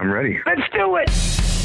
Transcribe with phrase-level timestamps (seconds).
[0.00, 0.38] I'm ready.
[0.46, 1.57] Let's do it.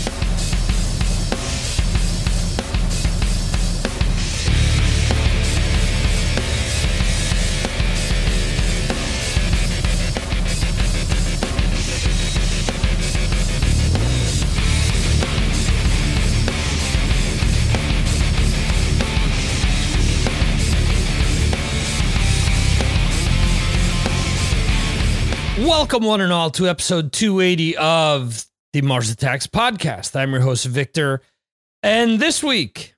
[25.83, 30.15] Welcome, one and all, to episode 280 of the Mars Attacks podcast.
[30.15, 31.21] I'm your host, Victor.
[31.83, 32.95] And this week,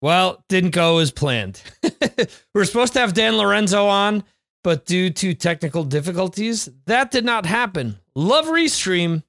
[0.00, 1.60] well, didn't go as planned.
[1.82, 4.24] we are supposed to have Dan Lorenzo on,
[4.64, 7.98] but due to technical difficulties, that did not happen.
[8.14, 9.22] Love Restream,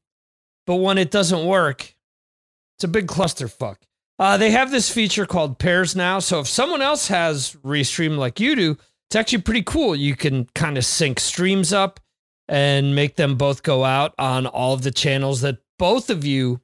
[0.65, 1.93] but when it doesn't work,
[2.77, 3.75] it's a big clusterfuck.
[4.17, 6.19] Uh, they have this feature called pairs now.
[6.19, 8.77] So if someone else has Restream like you do,
[9.09, 9.97] it's actually pretty cool.
[9.97, 11.99] You can kind of sync streams up
[12.49, 16.59] and make them both go out on all of the channels that both of you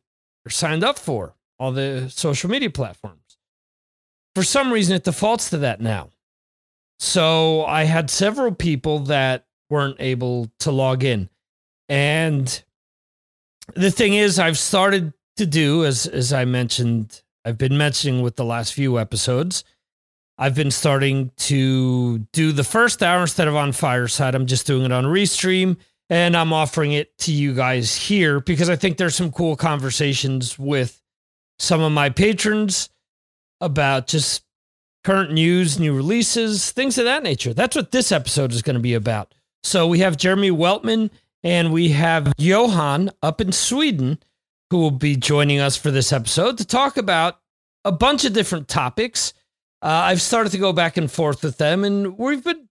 [0.45, 3.37] are signed up for, all the social media platforms.
[4.33, 6.09] For some reason, it defaults to that now.
[6.97, 11.29] So I had several people that weren't able to log in.
[11.87, 12.63] And
[13.75, 18.37] the thing is, I've started to do, as, as I mentioned, I've been mentioning with
[18.37, 19.63] the last few episodes,
[20.37, 24.35] I've been starting to do the first hour instead of on Fireside.
[24.35, 25.77] I'm just doing it on Restream
[26.09, 30.59] and I'm offering it to you guys here because I think there's some cool conversations
[30.59, 31.01] with
[31.57, 32.89] some of my patrons
[33.61, 34.43] about just
[35.05, 37.53] current news, new releases, things of that nature.
[37.53, 39.33] That's what this episode is going to be about.
[39.63, 41.11] So we have Jeremy Weltman
[41.43, 44.19] and we have Johan up in Sweden
[44.69, 47.39] who will be joining us for this episode to talk about
[47.85, 49.33] a bunch of different topics
[49.87, 52.67] I've started to go back and forth with them, and we've been,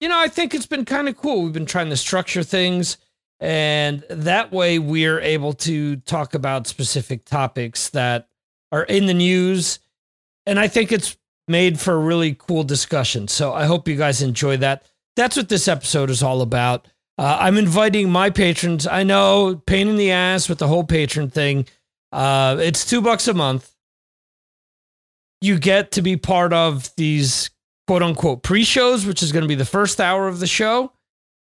[0.00, 1.42] you know, I think it's been kind of cool.
[1.42, 2.98] We've been trying to structure things,
[3.40, 8.28] and that way we're able to talk about specific topics that
[8.72, 9.78] are in the news.
[10.44, 11.16] And I think it's
[11.48, 13.28] made for a really cool discussion.
[13.28, 14.84] So I hope you guys enjoy that.
[15.16, 16.88] That's what this episode is all about.
[17.18, 18.86] Uh, I'm inviting my patrons.
[18.86, 21.66] I know, pain in the ass with the whole patron thing.
[22.12, 23.75] Uh, it's two bucks a month
[25.46, 27.50] you get to be part of these
[27.86, 30.92] quote unquote pre shows, which is going to be the first hour of the show,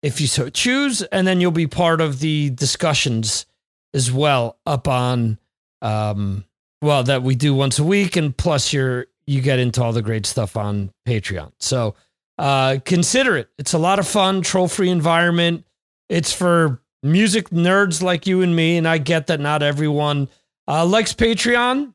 [0.03, 1.03] if you so choose.
[1.03, 3.47] And then you'll be part of the discussions
[3.95, 5.39] as well up on,
[5.83, 6.45] um,
[6.81, 8.17] well, that we do once a week.
[8.17, 11.53] And plus, you're, you get into all the great stuff on Patreon.
[11.61, 11.95] So
[12.39, 13.51] uh, consider it.
[13.59, 15.65] It's a lot of fun, troll free environment.
[16.09, 18.79] It's for music nerds like you and me.
[18.79, 20.29] And I get that not everyone
[20.67, 21.93] uh, likes Patreon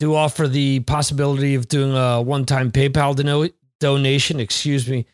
[0.00, 4.40] do offer the possibility of doing a one-time PayPal dono- donation.
[4.40, 5.06] Excuse me,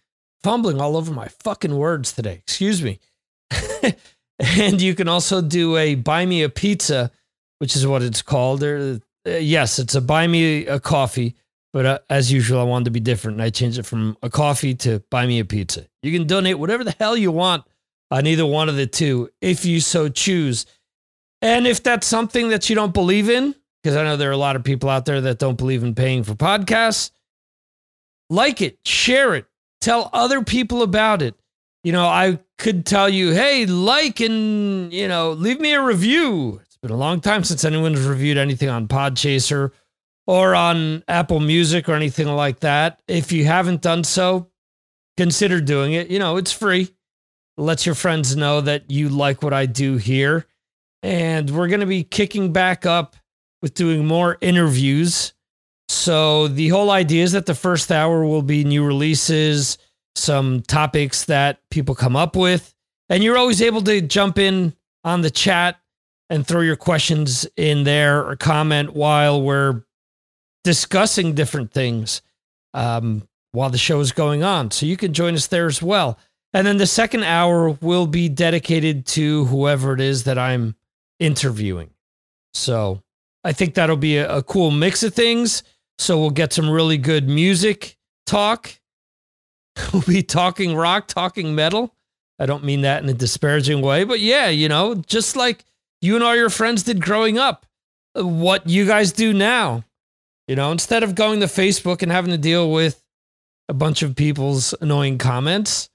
[0.42, 2.34] fumbling all over my fucking words today.
[2.34, 3.00] Excuse me.
[4.38, 7.10] and you can also do a buy me a pizza,
[7.58, 8.62] which is what it's called.
[8.62, 11.34] Or uh, yes, it's a buy me a coffee.
[11.72, 14.30] But uh, as usual, I wanted to be different, and I changed it from a
[14.30, 15.86] coffee to buy me a pizza.
[16.02, 17.64] You can donate whatever the hell you want
[18.10, 20.64] on either one of the two, if you so choose.
[21.42, 23.54] And if that's something that you don't believe in,
[23.86, 25.94] because I know there are a lot of people out there that don't believe in
[25.94, 27.12] paying for podcasts.
[28.28, 29.46] Like it, share it,
[29.80, 31.36] tell other people about it.
[31.84, 36.60] You know, I could tell you, hey, like and, you know, leave me a review.
[36.64, 39.70] It's been a long time since anyone has reviewed anything on Podchaser
[40.26, 43.00] or on Apple Music or anything like that.
[43.06, 44.50] If you haven't done so,
[45.16, 46.10] consider doing it.
[46.10, 46.92] You know, it's free.
[47.56, 50.44] Let your friends know that you like what I do here.
[51.04, 53.14] And we're going to be kicking back up
[53.66, 55.34] with doing more interviews.
[55.88, 59.76] So the whole idea is that the first hour will be new releases,
[60.14, 62.72] some topics that people come up with,
[63.08, 64.72] and you're always able to jump in
[65.02, 65.80] on the chat
[66.30, 69.82] and throw your questions in there or comment while we're
[70.62, 72.22] discussing different things
[72.72, 74.70] um, while the show is going on.
[74.70, 76.20] So you can join us there as well.
[76.54, 80.76] And then the second hour will be dedicated to whoever it is that I'm
[81.18, 81.90] interviewing.
[82.54, 83.02] So
[83.46, 85.62] I think that'll be a, a cool mix of things.
[85.98, 87.96] So we'll get some really good music
[88.26, 88.72] talk.
[89.92, 91.94] We'll be talking rock, talking metal.
[92.38, 95.66] I don't mean that in a disparaging way, but yeah, you know, just like
[96.00, 97.66] you and all your friends did growing up,
[98.18, 99.84] uh, what you guys do now.
[100.48, 103.02] You know, instead of going to Facebook and having to deal with
[103.68, 105.90] a bunch of people's annoying comments,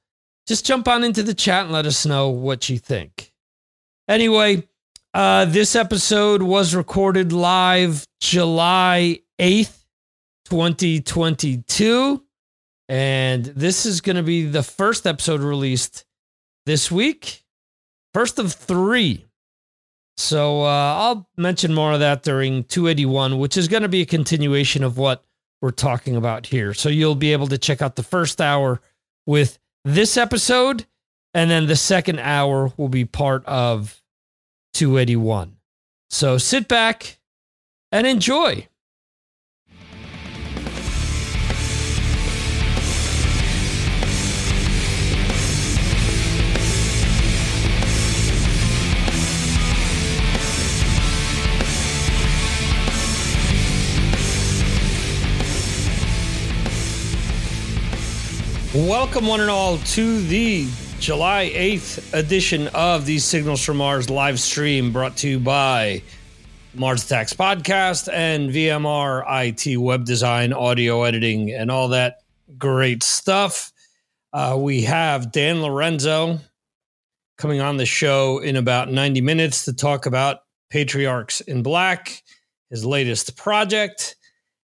[0.47, 3.33] just jump on into the chat and let us know what you think.
[4.07, 4.67] Anyway,
[5.13, 9.83] uh, this episode was recorded live July 8th,
[10.45, 12.23] 2022.
[12.87, 16.05] And this is going to be the first episode released
[16.65, 17.43] this week.
[18.13, 19.25] First of three.
[20.17, 24.05] So uh, I'll mention more of that during 281, which is going to be a
[24.05, 25.23] continuation of what
[25.61, 26.73] we're talking about here.
[26.73, 28.81] So you'll be able to check out the first hour
[29.25, 30.85] with this episode,
[31.33, 34.00] and then the second hour will be part of
[34.73, 35.57] 281.
[36.09, 37.19] So sit back
[37.91, 38.67] and enjoy.
[58.73, 60.65] Welcome, one and all, to the
[61.01, 66.03] July 8th edition of the Signals from Mars live stream brought to you by
[66.75, 72.17] Mars Attacks Podcast and VMR IT web design, audio editing, and all that
[72.55, 73.73] great stuff.
[74.31, 76.37] Uh, we have Dan Lorenzo
[77.35, 82.21] coming on the show in about 90 minutes to talk about Patriarchs in Black,
[82.69, 84.17] his latest project.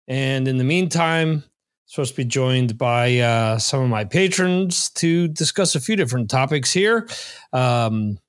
[0.09, 1.45] And in the meantime,
[1.95, 6.29] supposed to be joined by uh, some of my patrons to discuss a few different
[6.29, 7.07] topics here.
[7.53, 8.19] Um,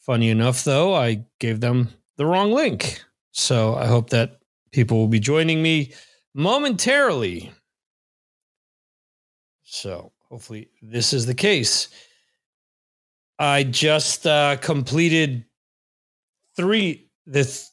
[0.00, 1.88] funny enough, though, I gave them
[2.18, 3.02] the wrong link.
[3.32, 4.40] So I hope that
[4.72, 5.94] people will be joining me
[6.34, 7.50] momentarily.
[9.62, 11.88] So hopefully this is the case.
[13.38, 15.46] I just uh, completed
[16.56, 17.70] three this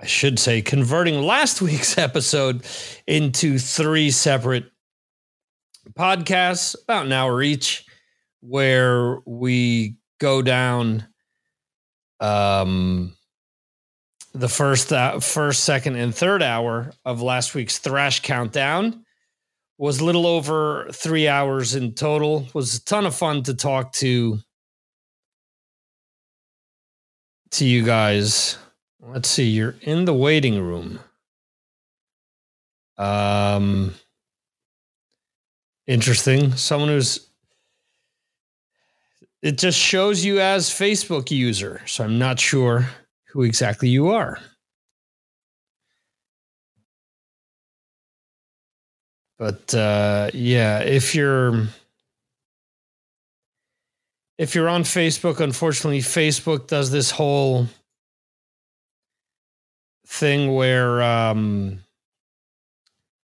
[0.00, 2.64] I should say, converting last week's episode
[3.06, 4.66] into three separate
[5.94, 7.84] podcasts, about an hour each,
[8.40, 11.06] where we go down
[12.20, 13.16] um,
[14.34, 19.04] the first, uh, first, second, and third hour of last week's Thrash Countdown.
[19.78, 22.48] Was a little over three hours in total.
[22.52, 24.38] Was a ton of fun to talk to
[27.52, 28.58] to you guys
[29.00, 29.44] Let's see.
[29.44, 30.98] You're in the waiting room.
[32.96, 33.94] Um,
[35.86, 36.56] interesting.
[36.56, 37.28] Someone who's
[39.40, 42.88] it just shows you as Facebook user, so I'm not sure
[43.28, 44.38] who exactly you are.
[49.38, 51.68] But uh, yeah, if you're
[54.38, 57.68] if you're on Facebook, unfortunately, Facebook does this whole
[60.08, 61.80] thing where um,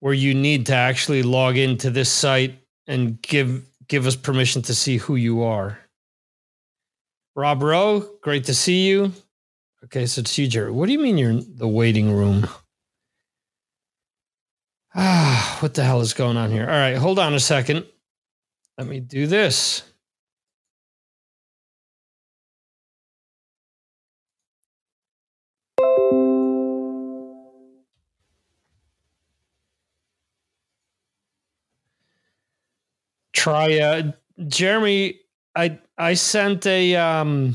[0.01, 4.75] where you need to actually log into this site and give give us permission to
[4.75, 5.79] see who you are.
[7.35, 9.11] Rob Rowe, great to see you.
[9.85, 10.71] Okay, so it's you, Jerry.
[10.71, 12.47] What do you mean you're in the waiting room?
[14.97, 16.63] Ah, what the hell is going on here?
[16.63, 17.85] All right, hold on a second.
[18.77, 19.83] Let me do this.
[33.45, 34.11] Try uh
[34.47, 35.19] Jeremy
[35.55, 37.53] I I sent a um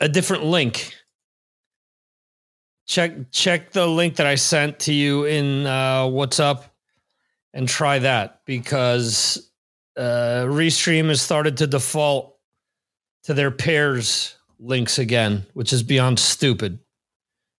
[0.00, 0.94] a different link.
[2.86, 6.62] Check check the link that I sent to you in uh WhatsApp
[7.52, 9.50] and try that because
[9.96, 12.36] uh Restream has started to default
[13.24, 16.78] to their pairs links again, which is beyond stupid.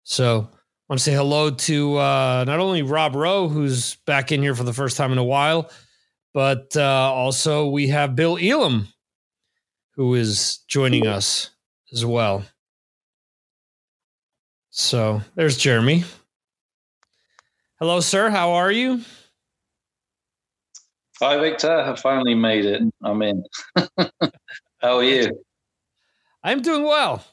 [0.03, 4.41] So I want to say hello to uh, not only Rob Rowe, who's back in
[4.41, 5.69] here for the first time in a while,
[6.33, 8.87] but uh, also, we have Bill Elam,
[9.95, 11.49] who is joining us
[11.91, 12.43] as well.
[14.69, 16.03] So there's Jeremy.
[17.79, 18.29] Hello, sir.
[18.29, 19.01] How are you?
[21.19, 21.71] Hi, Victor.
[21.71, 22.81] I finally made it.
[23.03, 23.43] I'm in.
[24.77, 25.43] How are you?
[26.43, 27.25] I'm doing well.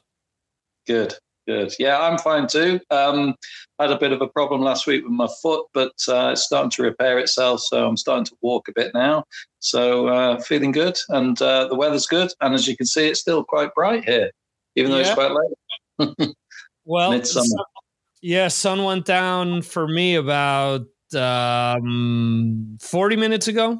[0.86, 1.14] Good.
[1.46, 1.74] Good.
[1.78, 2.80] Yeah, I'm fine too.
[2.90, 3.36] Um,
[3.78, 6.70] had a bit of a problem last week with my foot, but uh, it's starting
[6.70, 7.60] to repair itself.
[7.60, 9.24] So I'm starting to walk a bit now.
[9.60, 12.32] So uh, feeling good, and uh, the weather's good.
[12.40, 14.30] And as you can see, it's still quite bright here,
[14.74, 15.04] even though yeah.
[15.04, 16.34] it's quite late.
[16.84, 17.64] well, Midsummer.
[18.22, 23.78] yeah, sun went down for me about um, 40 minutes ago.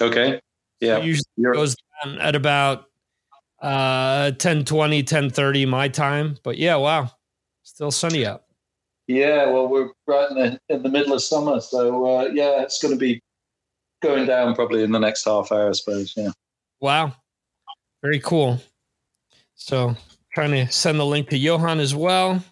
[0.00, 0.40] Okay.
[0.80, 0.98] Yeah.
[0.98, 2.84] It usually You're- goes down at about
[3.62, 7.10] uh 10 20 10 30 my time but yeah wow.
[7.62, 8.44] Still sunny out.
[9.06, 12.80] Yeah well we're right in the, in the middle of summer so uh yeah it's
[12.82, 13.20] going to be
[14.02, 16.30] going down probably in the next half hour i suppose yeah.
[16.80, 17.14] Wow.
[18.02, 18.60] Very cool.
[19.54, 19.96] So
[20.34, 22.42] trying to send the link to johan as well.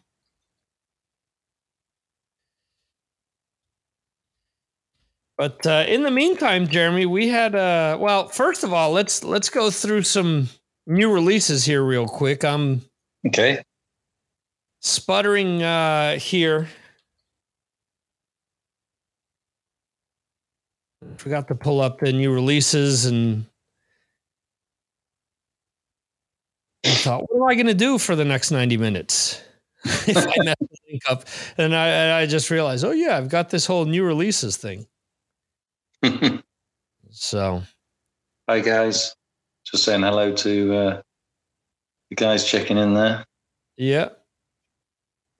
[5.36, 9.50] But uh, in the meantime jeremy we had uh well first of all let's let's
[9.50, 10.48] go through some
[10.86, 12.44] new releases here real quick.
[12.44, 12.82] I'm
[13.26, 13.62] Okay.
[14.80, 16.68] Sputtering uh, here.
[21.16, 23.46] Forgot to pull up the new releases and
[26.84, 29.42] I thought, what am I going to do for the next 90 minutes?
[29.84, 31.24] if I mess the link up.
[31.56, 34.86] And I, I just realized, oh, yeah, I've got this whole new releases thing.
[37.10, 37.62] so.
[38.48, 39.14] Hi, guys.
[39.74, 41.02] Just saying hello to uh,
[42.08, 43.24] the guys checking in there.
[43.76, 44.10] Yeah.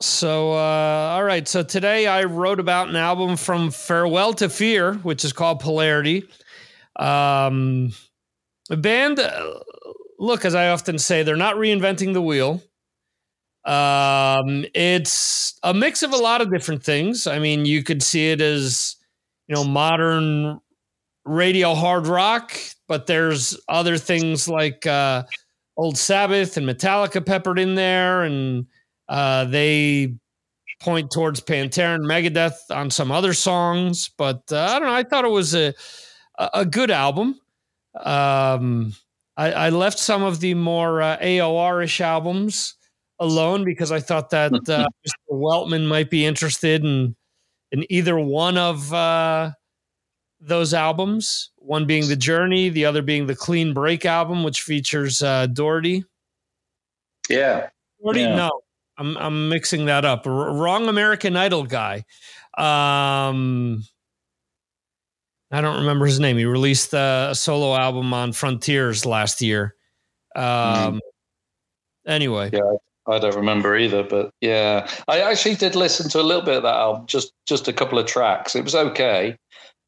[0.03, 1.47] So, uh, all right.
[1.47, 6.25] So today I wrote about an album from Farewell to Fear, which is called Polarity.
[6.97, 7.93] Um,
[8.71, 9.61] a band, uh,
[10.19, 12.61] look, as I often say, they're not reinventing the wheel.
[13.65, 17.29] Um, it's a mix of a lot of different things.
[17.29, 18.97] I mean, you could see it as,
[19.47, 20.59] you know, modern
[21.25, 25.25] radio hard rock, but there's other things like uh,
[25.77, 28.67] Old Sabbath and Metallica peppered in there, and
[29.09, 30.15] uh, they
[30.81, 34.11] point towards Pantera and Megadeth on some other songs.
[34.17, 34.95] But uh, I don't know.
[34.95, 35.75] I thought it was a
[36.39, 37.41] a good album.
[37.97, 38.93] Um,
[39.37, 42.75] I, I, left some of the more uh, AOR-ish albums
[43.21, 45.31] alone because I thought that uh, Mr.
[45.31, 47.15] Weltman might be interested in
[47.71, 49.53] in either one of uh,
[50.47, 51.51] those albums.
[51.57, 56.05] One being the Journey, the other being the Clean Break album, which features uh, Doherty.
[57.29, 57.69] Yeah,
[58.03, 58.21] Doherty.
[58.21, 58.37] Yeah.
[58.37, 58.51] No,
[58.99, 60.27] I'm I'm mixing that up.
[60.27, 62.05] R- wrong American Idol guy.
[62.57, 63.85] Um,
[65.51, 66.37] I don't remember his name.
[66.37, 69.75] He released a solo album on Frontiers last year.
[70.37, 71.01] Um, mm.
[72.07, 72.75] Anyway, yeah,
[73.07, 76.63] I don't remember either, but yeah, I actually did listen to a little bit of
[76.65, 78.55] that album, just just a couple of tracks.
[78.55, 79.37] It was okay,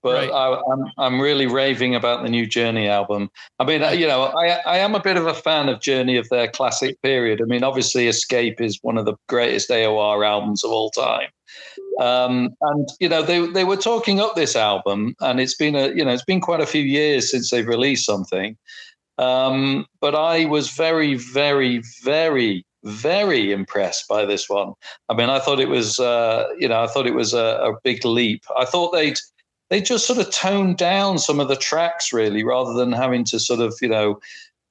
[0.06, 0.30] but right.
[0.30, 3.28] I, am I'm, I'm really raving about the new Journey album.
[3.58, 6.28] I mean, you know, I I am a bit of a fan of Journey of
[6.28, 7.42] their classic period.
[7.42, 11.28] I mean, obviously, Escape is one of the greatest AOR albums of all time.
[12.00, 15.88] Um, and you know they they were talking up this album, and it's been a
[15.88, 18.56] you know it's been quite a few years since they've released something.
[19.18, 24.74] Um, but I was very, very, very, very impressed by this one.
[25.08, 27.72] I mean, I thought it was uh, you know I thought it was a, a
[27.82, 28.44] big leap.
[28.56, 29.18] I thought they'd
[29.70, 33.38] they just sort of toned down some of the tracks really, rather than having to
[33.38, 34.20] sort of you know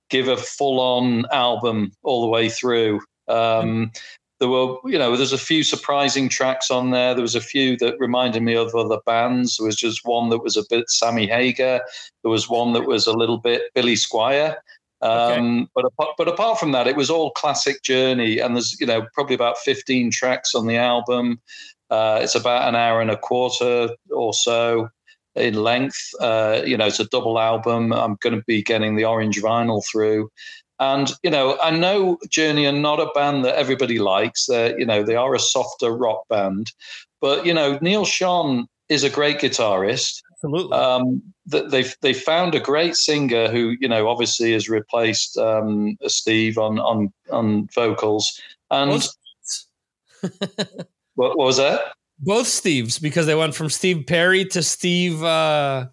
[0.09, 3.01] give a full on album all the way through.
[3.27, 3.91] Um,
[4.39, 7.13] there were, you know, there's a few surprising tracks on there.
[7.13, 9.57] There was a few that reminded me of other bands.
[9.57, 11.81] There was just one that was a bit Sammy Hagar.
[12.21, 14.55] There was one that was a little bit Billy Squier.
[15.01, 15.67] Um, okay.
[15.73, 19.05] But apart, but apart from that, it was all classic Journey, and there's you know
[19.13, 21.39] probably about 15 tracks on the album.
[21.89, 24.89] Uh, it's about an hour and a quarter or so
[25.35, 26.11] in length.
[26.19, 27.93] Uh, you know, it's a double album.
[27.93, 30.29] I'm going to be getting the orange vinyl through.
[30.79, 34.47] And you know, I know Journey are not a band that everybody likes.
[34.47, 36.71] They're, you know, they are a softer rock band,
[37.21, 40.21] but you know, Neal Schon is a great guitarist.
[40.33, 40.77] Absolutely.
[40.77, 46.57] Um, they've they found a great singer who you know obviously has replaced um, Steve
[46.57, 48.39] on on on vocals.
[48.69, 49.07] And
[51.15, 51.81] what, what, was that?
[52.19, 55.23] Both Steves because they went from Steve Perry to Steve.
[55.23, 55.87] Uh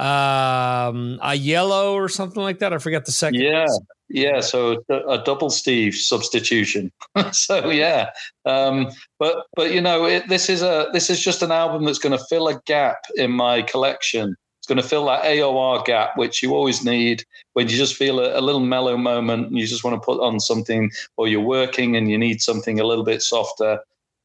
[0.00, 2.72] um a yellow or something like that.
[2.72, 3.40] I forget the second.
[3.40, 3.66] Yeah,
[4.08, 4.40] yeah.
[4.40, 6.90] So a, a double Steve substitution.
[7.32, 8.10] so yeah,
[8.46, 11.98] um, but but you know it, this is a this is just an album that's
[11.98, 14.36] going to fill a gap in my collection.
[14.58, 18.20] It's going to fill that AOR gap, which you always need when you just feel
[18.20, 21.40] a, a little mellow moment and you just want to put on something, or you're
[21.40, 23.80] working and you need something a little bit softer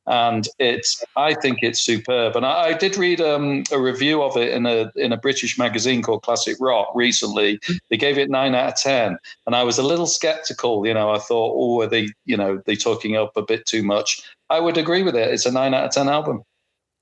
[0.08, 2.36] and it's I think it's superb.
[2.36, 5.58] And I, I did read um, a review of it in a in a British
[5.58, 7.60] magazine called Classic Rock recently.
[7.90, 10.86] They gave it nine out of ten, and I was a little skeptical.
[10.86, 13.84] You know, I thought, oh, are they you know they talking up a bit too
[13.84, 14.22] much?
[14.50, 15.34] I would agree with it.
[15.34, 16.44] It's a nine out of ten album.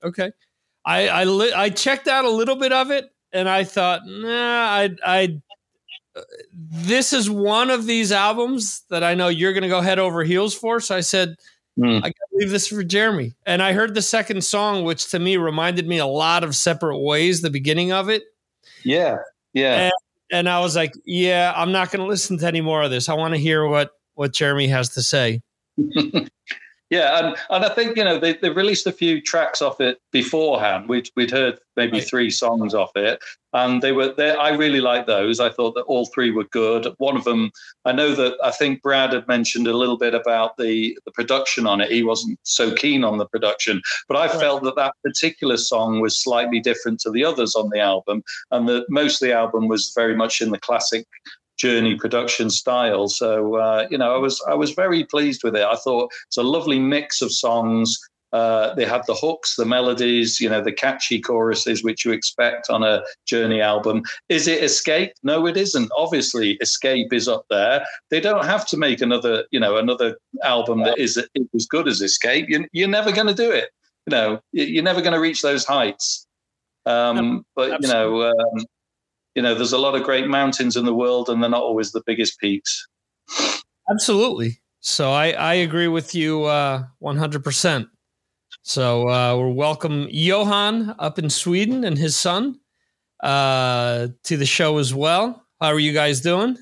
[0.02, 0.32] Okay,
[0.84, 4.28] I I, li- I checked out a little bit of it, and I thought, nah,
[4.28, 5.40] I I.
[6.52, 10.22] This is one of these albums that I know you're going to go head over
[10.22, 10.78] heels for.
[10.78, 11.34] So I said,
[11.78, 12.04] Mm.
[12.04, 13.34] I leave this for Jeremy.
[13.46, 16.98] And I heard the second song, which to me reminded me a lot of Separate
[16.98, 18.24] Ways, the beginning of it.
[18.84, 19.18] Yeah.
[19.52, 19.84] Yeah.
[19.84, 19.92] And,
[20.30, 23.08] and I was like, yeah, I'm not gonna listen to any more of this.
[23.08, 25.40] I want to hear what what Jeremy has to say.
[26.90, 29.98] Yeah, and, and I think you know they, they released a few tracks off it
[30.12, 30.88] beforehand.
[30.88, 32.06] We'd we'd heard maybe right.
[32.06, 33.20] three songs off it,
[33.54, 34.38] and they were there.
[34.38, 35.40] I really liked those.
[35.40, 36.86] I thought that all three were good.
[36.98, 37.50] One of them,
[37.86, 41.66] I know that I think Brad had mentioned a little bit about the the production
[41.66, 41.90] on it.
[41.90, 44.38] He wasn't so keen on the production, but I right.
[44.38, 48.68] felt that that particular song was slightly different to the others on the album, and
[48.68, 51.06] that most of the album was very much in the classic
[51.56, 53.08] Journey production style.
[53.08, 55.64] So uh, you know, I was I was very pleased with it.
[55.64, 57.98] I thought it's a lovely mix of songs.
[58.34, 62.68] Uh, they have the hooks, the melodies, you know, the catchy choruses which you expect
[62.68, 64.02] on a Journey album.
[64.28, 65.12] Is it Escape?
[65.22, 65.88] No, it isn't.
[65.96, 67.86] Obviously, Escape is up there.
[68.10, 71.16] They don't have to make another, you know, another album that is
[71.54, 72.46] as good as Escape.
[72.48, 73.70] You're, you're never going to do it.
[74.06, 76.26] You know, you're never going to reach those heights.
[76.86, 78.64] Um, but you know, um,
[79.34, 81.92] you know, there's a lot of great mountains in the world, and they're not always
[81.92, 82.86] the biggest peaks.
[83.90, 84.60] Absolutely.
[84.80, 87.86] So I I agree with you uh, 100%.
[88.62, 92.60] So uh, we're welcome Johan up in Sweden and his son
[93.22, 95.44] uh, to the show as well.
[95.60, 96.56] How are you guys doing?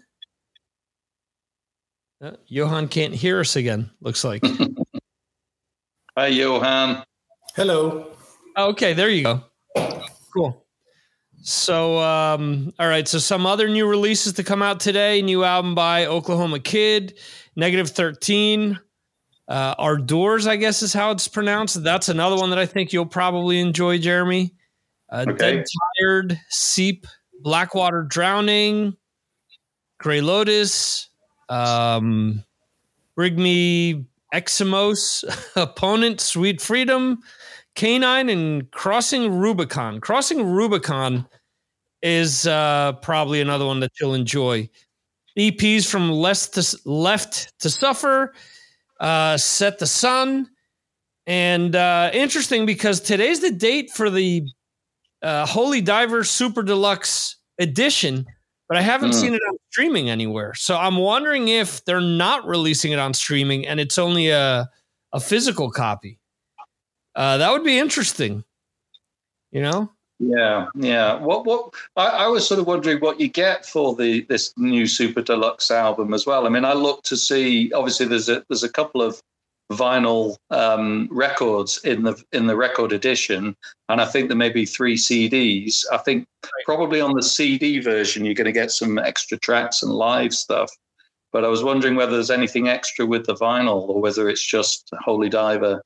[2.23, 3.91] Uh, Johan can't hear us again.
[4.01, 4.43] Looks like.
[6.17, 7.05] Hi, Johan.
[7.57, 8.13] Hello.
[8.57, 9.41] Okay, there you go.
[10.33, 10.65] Cool.
[11.43, 13.07] So, um, all right.
[13.07, 15.21] So, some other new releases to come out today.
[15.23, 17.19] New album by Oklahoma Kid,
[17.57, 18.79] Negative 13.
[19.49, 21.83] Uh, Our Doors, I guess is how it's pronounced.
[21.83, 24.55] That's another one that I think you'll probably enjoy, Jeremy.
[25.11, 25.37] Uh, okay.
[25.37, 25.65] Dead
[26.01, 27.07] Tired, Seep,
[27.41, 28.97] Blackwater Drowning,
[29.99, 31.09] Gray Lotus,
[31.49, 32.45] um,
[33.17, 35.25] Bring Me Eximos,
[35.57, 37.19] Opponent, Sweet Freedom,
[37.75, 40.01] Canine and Crossing Rubicon.
[40.01, 41.27] Crossing Rubicon
[42.03, 44.69] is uh, probably another one that you'll enjoy.
[45.39, 48.35] EPs from Left to, Left to Suffer,
[49.01, 50.49] uh, Set the Sun.
[51.27, 54.45] And uh, interesting because today's the date for the
[55.23, 58.27] uh, Holy Diver Super Deluxe Edition,
[58.69, 59.15] but I haven't mm.
[59.15, 60.53] seen it on streaming anywhere.
[60.55, 64.69] So I'm wondering if they're not releasing it on streaming and it's only a,
[65.13, 66.19] a physical copy.
[67.15, 68.45] Uh, that would be interesting.
[69.51, 69.91] You know?
[70.19, 71.17] Yeah, yeah.
[71.17, 74.87] What what I, I, was sort of wondering what you get for the this new
[74.87, 76.47] Super Deluxe album as well.
[76.47, 77.73] I mean, I looked to see.
[77.73, 79.21] Obviously, there's a there's a couple of
[79.73, 83.57] vinyl um, records in the in the record edition,
[83.89, 85.85] and I think there may be three CDs.
[85.93, 86.25] I think
[86.67, 90.71] probably on the CD version you're going to get some extra tracks and live stuff.
[91.33, 94.89] But I was wondering whether there's anything extra with the vinyl or whether it's just
[95.03, 95.83] Holy Diver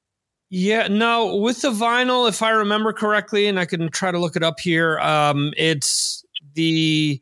[0.48, 4.36] yeah, no, with the vinyl, if I remember correctly, and I can try to look
[4.36, 7.20] it up here, um, it's the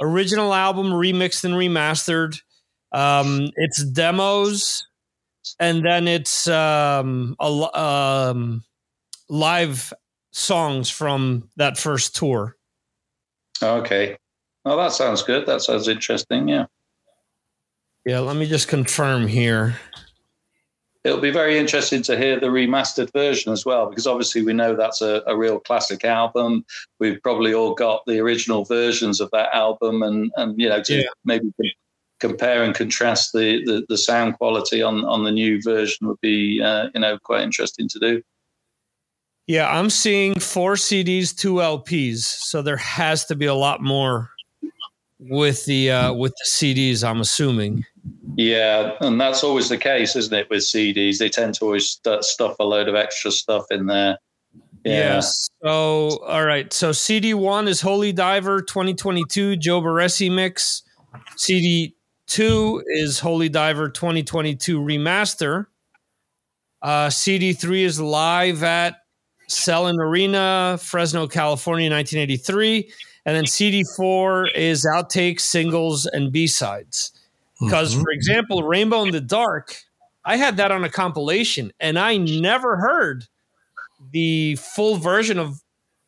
[0.00, 2.40] original album remixed and remastered.
[2.92, 4.86] Um, it's demos,
[5.60, 8.64] and then it's um, a, um,
[9.28, 9.92] live
[10.32, 12.56] songs from that first tour.
[13.62, 14.16] Okay.
[14.64, 15.46] Well, that sounds good.
[15.46, 16.48] That sounds interesting.
[16.48, 16.66] Yeah.
[18.06, 19.76] Yeah, let me just confirm here
[21.04, 24.74] it'll be very interesting to hear the remastered version as well, because obviously we know
[24.74, 26.64] that's a, a, real classic album.
[26.98, 31.02] We've probably all got the original versions of that album, and and you know to
[31.02, 31.08] yeah.
[31.24, 31.52] maybe
[32.20, 36.60] compare and contrast the, the, the sound quality on on the new version would be
[36.62, 38.22] uh, you know quite interesting to do.
[39.46, 44.30] Yeah, I'm seeing four CDs, two LPs, so there has to be a lot more
[45.28, 47.08] with the uh, with the CDs.
[47.08, 47.84] I'm assuming.
[48.36, 50.50] Yeah, and that's always the case, isn't it?
[50.50, 54.18] With CDs, they tend to always stuff a load of extra stuff in there.
[54.84, 55.20] Yeah.
[55.20, 56.70] So, all right.
[56.72, 60.82] So, CD one is Holy Diver 2022 Joe Barresi mix.
[61.36, 65.66] CD two is Holy Diver 2022 remaster.
[66.82, 68.96] Uh, CD three is live at
[69.48, 72.92] Selland Arena, Fresno, California, 1983.
[73.26, 77.12] And then CD four is outtakes, singles, and B sides.
[77.60, 78.02] Because, mm-hmm.
[78.02, 79.76] for example, Rainbow in the Dark,
[80.24, 83.26] I had that on a compilation and I never heard
[84.12, 85.62] the full version of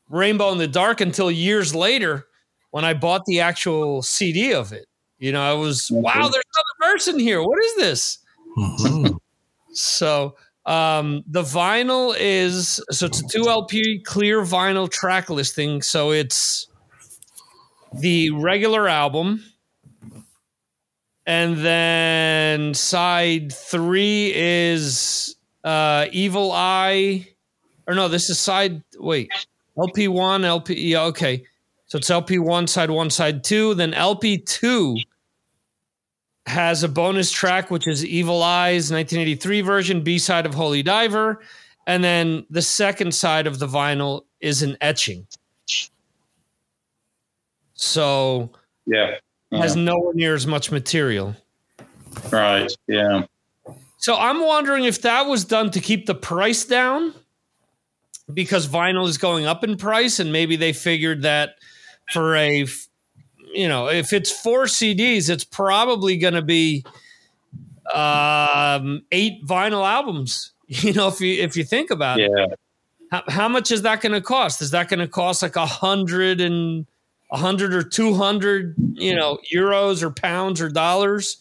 [0.09, 2.27] Rainbow in the Dark until years later
[2.71, 4.87] when I bought the actual CD of it.
[5.19, 7.43] You know, I was, wow, there's another verse in here.
[7.43, 8.19] What is this?
[8.59, 9.17] Mm-hmm.
[9.73, 15.81] so, um, the vinyl is so it's a 2 LP clear vinyl track listing.
[15.81, 16.67] So it's
[18.01, 19.43] the regular album
[21.27, 27.27] and then side three is uh, Evil Eye.
[27.89, 28.83] Or no, this is side.
[28.99, 29.29] Wait,
[29.77, 30.91] LP one, LP.
[30.91, 31.45] Yeah, okay.
[31.87, 33.75] So it's LP one, side one, side two.
[33.75, 34.97] Then LP two
[36.47, 41.41] has a bonus track, which is Evil Eyes 1983 version, B side of Holy Diver.
[41.89, 45.27] And then the second side of the vinyl is an etching.
[47.77, 48.51] So
[48.87, 49.17] yeah,
[49.53, 51.37] has nowhere near as much material.
[52.31, 52.71] Right.
[52.87, 53.25] Yeah.
[53.99, 57.15] So I'm wondering if that was done to keep the price down
[58.33, 61.57] because vinyl is going up in price, and maybe they figured that
[62.11, 62.67] for a
[63.57, 66.85] you know, if it's four CDs, it's probably going to be
[67.93, 70.53] um, eight vinyl albums.
[70.69, 72.27] You know, if you if you think about yeah.
[72.27, 72.59] it,
[73.13, 74.61] how, how much is that going to cost?
[74.61, 76.87] Is that going to cost like a hundred and
[77.31, 81.39] a hundred or two hundred, you know, euros or pounds or dollars?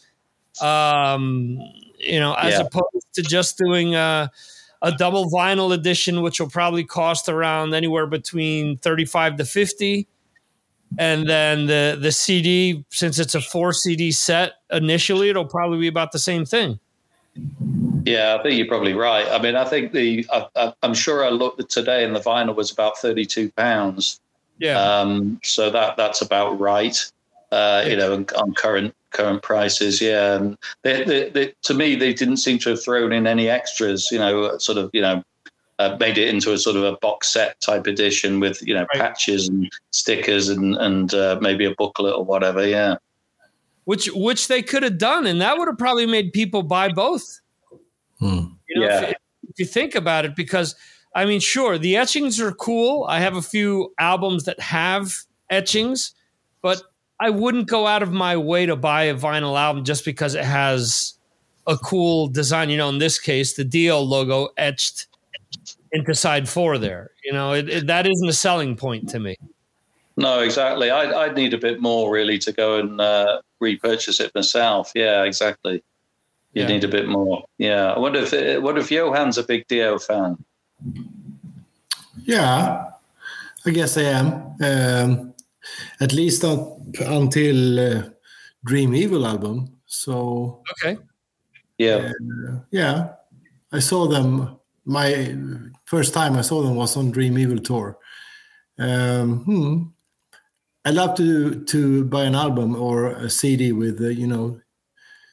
[0.61, 1.59] Um,
[1.99, 2.61] you know, as Yeah.
[2.61, 4.31] opposed to just doing a,
[4.81, 10.07] a double vinyl edition, which will probably cost around anywhere between thirty-five to fifty
[10.97, 15.87] and then the the CD, since it's a four CD set initially, it'll probably be
[15.87, 16.79] about the same thing.
[18.05, 19.27] Yeah, I think you're probably right.
[19.27, 22.71] I mean, I think the I, I'm sure I looked today, and the vinyl was
[22.71, 24.21] about 32 pounds.
[24.57, 26.97] Yeah, Um, so that that's about right.
[27.51, 30.35] Uh, you know, on, on current current prices, yeah.
[30.35, 34.09] And they, they, they, to me, they didn't seem to have thrown in any extras.
[34.11, 35.23] You know, sort of, you know,
[35.79, 38.85] uh, made it into a sort of a box set type edition with you know
[38.93, 39.01] Right.
[39.01, 42.65] patches and stickers and and uh, maybe a booklet or whatever.
[42.65, 42.95] Yeah,
[43.83, 47.41] which which they could have done, and that would have probably made people buy both.
[48.19, 48.45] Hmm.
[48.69, 49.01] You know, Yeah.
[49.03, 49.15] if,
[49.49, 50.75] if you think about it, because
[51.15, 53.05] I mean, sure, the etchings are cool.
[53.07, 55.15] I have a few albums that have
[55.49, 56.13] etchings,
[56.61, 56.81] but
[57.19, 60.43] I wouldn't go out of my way to buy a vinyl album just because it
[60.43, 61.13] has
[61.67, 62.69] a cool design.
[62.69, 65.07] You know, in this case, the DL logo etched
[65.93, 67.11] into side four there.
[67.23, 69.37] You know, it, it, that isn't a selling point to me.
[70.17, 70.91] no, exactly.
[70.91, 74.91] I, I'd need a bit more really to go and uh, repurchase it myself.
[74.93, 75.81] Yeah, exactly.
[76.53, 76.67] You Yeah.
[76.67, 77.45] need a bit more.
[77.57, 80.43] Yeah, I wonder if what if Johan's a big Dio fan?
[82.23, 82.85] Yeah,
[83.65, 84.55] I guess I am.
[84.61, 85.33] Um,
[85.99, 88.09] at least up until uh,
[88.65, 89.77] Dream Evil album.
[89.85, 90.97] So Okay.
[91.77, 92.11] Yeah,
[92.71, 93.09] yeah,
[93.71, 94.57] I saw them.
[94.85, 95.35] My
[95.83, 97.97] first time I saw them was on Dream Evil tour.
[98.79, 99.83] Um, hmm.
[100.85, 104.61] I love to to buy an album or a CD with uh, you know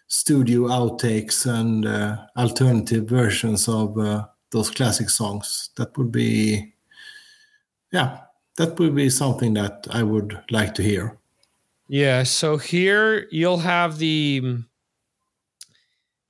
[0.08, 5.70] studio outtakes and uh, alternative versions of uh, those classic songs.
[5.76, 6.74] That would be,
[7.92, 8.18] yeah,
[8.56, 11.18] that would be something that I would like to hear.
[11.88, 14.42] Yeah, so here you'll have the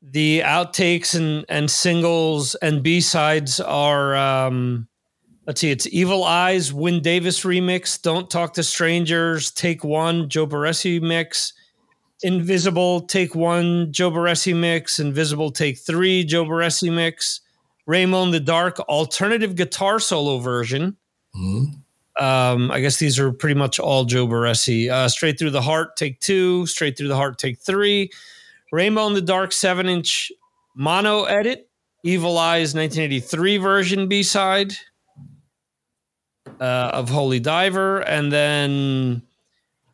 [0.00, 4.88] the outtakes and and singles and B-sides are um
[5.46, 10.46] let's see, it's Evil Eyes, Wyn Davis remix, Don't Talk to Strangers, Take One, Joe
[10.46, 11.52] Barresi mix,
[12.22, 17.40] Invisible, Take One, Joe Barresi mix, Invisible, Take Three, Joe Barresi mix,
[17.86, 20.96] Rainbow in the Dark, alternative guitar solo version.
[21.36, 21.78] Mhm.
[22.20, 24.90] Um, I guess these are pretty much all Joe Barresi.
[24.90, 26.66] Uh, Straight Through the Heart, take two.
[26.66, 28.10] Straight Through the Heart, take three.
[28.70, 30.30] Rainbow in the Dark, seven inch
[30.74, 31.68] mono edit.
[32.04, 34.72] Evil Eyes 1983 version B side
[36.60, 38.00] uh, of Holy Diver.
[38.00, 39.22] And then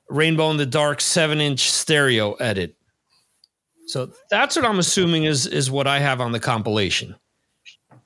[0.09, 2.75] Rainbow in the Dark, seven inch stereo edit.
[3.87, 7.15] So that's what I'm assuming is is what I have on the compilation.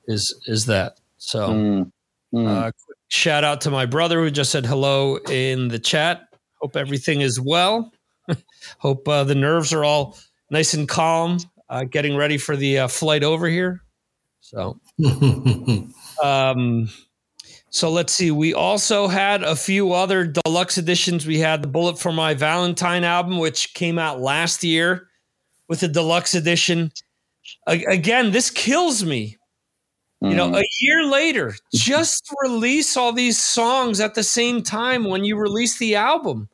[0.07, 1.49] Is is that so?
[1.49, 1.91] Mm,
[2.33, 2.47] mm.
[2.47, 2.71] Uh,
[3.07, 6.27] shout out to my brother who just said hello in the chat.
[6.61, 7.91] Hope everything is well.
[8.79, 10.17] Hope uh, the nerves are all
[10.49, 11.39] nice and calm,
[11.69, 13.81] uh, getting ready for the uh, flight over here.
[14.39, 14.79] So,
[16.23, 16.89] um,
[17.69, 18.29] so let's see.
[18.29, 21.25] We also had a few other deluxe editions.
[21.25, 25.07] We had the Bullet for My Valentine album, which came out last year
[25.67, 26.91] with the deluxe edition.
[27.67, 29.37] A- again, this kills me
[30.23, 30.59] you know, Mm.
[30.61, 35.77] a year later, just release all these songs at the same time when you release
[35.77, 36.47] the album.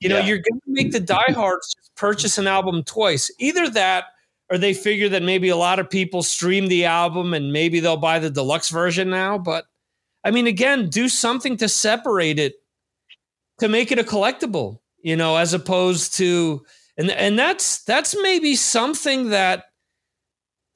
[0.00, 0.26] You know, Yeah.
[0.26, 3.30] you're going to make the diehards purchase an album twice.
[3.38, 4.04] Either that,
[4.50, 7.96] or they figure that maybe a lot of people stream the album and maybe they'll
[7.96, 9.38] buy the deluxe version now.
[9.38, 9.66] But
[10.24, 12.54] I mean, again, do something to separate it
[13.60, 14.80] to make it a collectible.
[15.02, 16.64] You know, as opposed to
[16.96, 19.64] and and that's that's maybe something that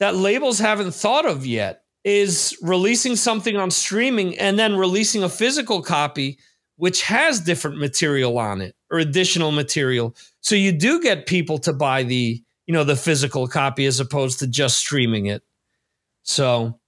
[0.00, 5.28] that labels haven't thought of yet is releasing something on streaming and then releasing a
[5.28, 6.38] physical copy
[6.76, 10.14] which has different material on it or additional material.
[10.40, 14.38] So you do get people to buy the you know the physical copy as opposed
[14.38, 15.42] to just streaming it.
[16.22, 16.78] So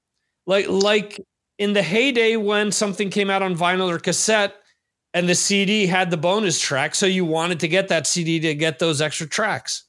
[0.47, 1.21] like like
[1.59, 4.55] in the heyday when something came out on vinyl or cassette
[5.13, 8.55] and the CD had the bonus track so you wanted to get that CD to
[8.55, 9.85] get those extra tracks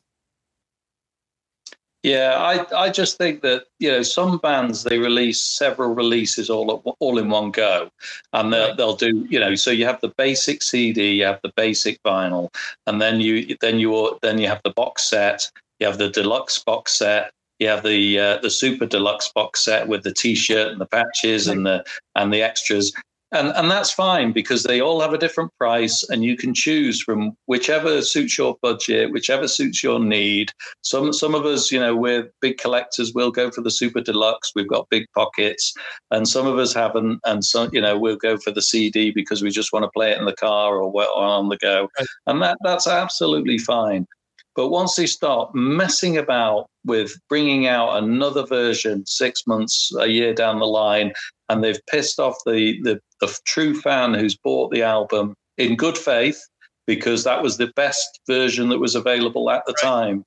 [2.04, 6.74] Yeah, I, I just think that you know some bands they release several releases all
[6.74, 7.92] at, all in one go,
[8.34, 8.78] and they'll, Right.
[8.78, 12.50] they'll do you know so you have the basic CD, you have the basic vinyl,
[12.88, 16.58] and then you then you then you have the box set, you have the deluxe
[16.58, 20.82] box set, you have the uh, the super deluxe box set with the T-shirt and
[20.82, 21.86] the patches and the
[22.16, 22.92] and the extras,
[23.32, 27.02] and and that's fine because they all have a different price and you can choose
[27.02, 30.52] from whichever suits your budget whichever suits your need.
[30.82, 34.52] Some some of us you know we're big collectors we'll go for the super deluxe
[34.56, 35.74] we've got big pockets
[36.12, 39.42] and some of us haven't and some you know we'll go for the cd because
[39.42, 41.90] we just want to play it in the car or, or on the go.
[42.28, 44.08] And that that's absolutely fine
[44.56, 50.34] but once they start messing about with bringing out another version six months, a year
[50.34, 51.14] down the line,
[51.50, 55.98] and they've pissed off the, the, the true fan who's bought the album in good
[55.98, 56.42] faith
[56.88, 60.24] because that was the best version that was available at the time.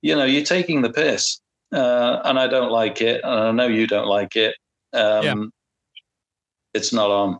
[0.00, 1.40] You know, you're taking the piss,
[1.74, 4.54] uh, and I don't like it, and I know you don't like it.
[4.92, 5.34] Um, yeah.
[6.74, 7.38] It's not on.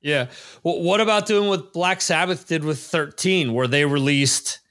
[0.00, 0.28] Yeah.
[0.64, 4.61] Well, what about doing what Black Sabbath did with 13, where they released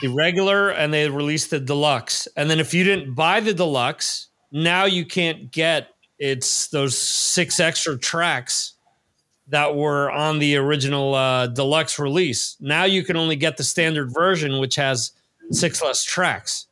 [0.00, 2.28] the regular and they released the deluxe.
[2.36, 7.58] And then if you didn't buy the deluxe, now you can't get it's those six
[7.58, 8.74] extra tracks
[9.48, 12.56] that were on the original uh, deluxe release.
[12.60, 15.12] Now you can only get the standard version, which has
[15.50, 16.66] six less tracks.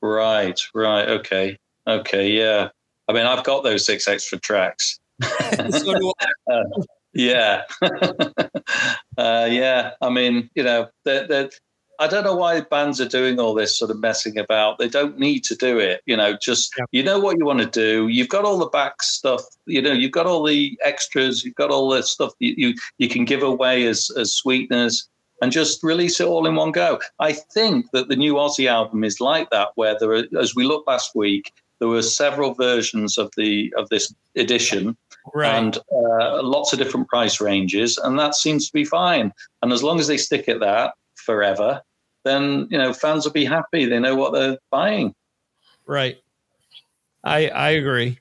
[0.00, 2.68] Right, right, okay, okay, yeah.
[3.08, 4.98] I mean, I've got those six extra tracks.
[5.22, 6.12] so
[6.50, 6.62] uh,
[7.12, 7.62] yeah,
[9.18, 9.90] uh, yeah.
[10.00, 11.50] I mean, you know, they're, they're,
[12.00, 14.78] I don't know why bands are doing all this sort of messing about.
[14.78, 16.00] They don't need to do it.
[16.06, 16.84] You know, just yeah.
[16.92, 18.08] you know what you want to do.
[18.08, 19.42] You've got all the back stuff.
[19.66, 21.44] You know, you've got all the extras.
[21.44, 25.08] You've got all the stuff you you, you can give away as as sweeteners
[25.42, 27.00] and just release it all in one go.
[27.18, 30.64] I think that the new Ozzy album is like that, where there are, as we
[30.64, 34.96] looked last week, there were several versions of the of this edition.
[35.34, 35.54] Right.
[35.54, 39.34] And uh, lots of different price ranges, and that seems to be fine.
[39.60, 41.82] And as long as they stick at that forever,
[42.24, 43.84] then you know fans will be happy.
[43.86, 45.14] They know what they're buying.
[45.86, 46.18] Right.
[47.24, 48.18] I I agree.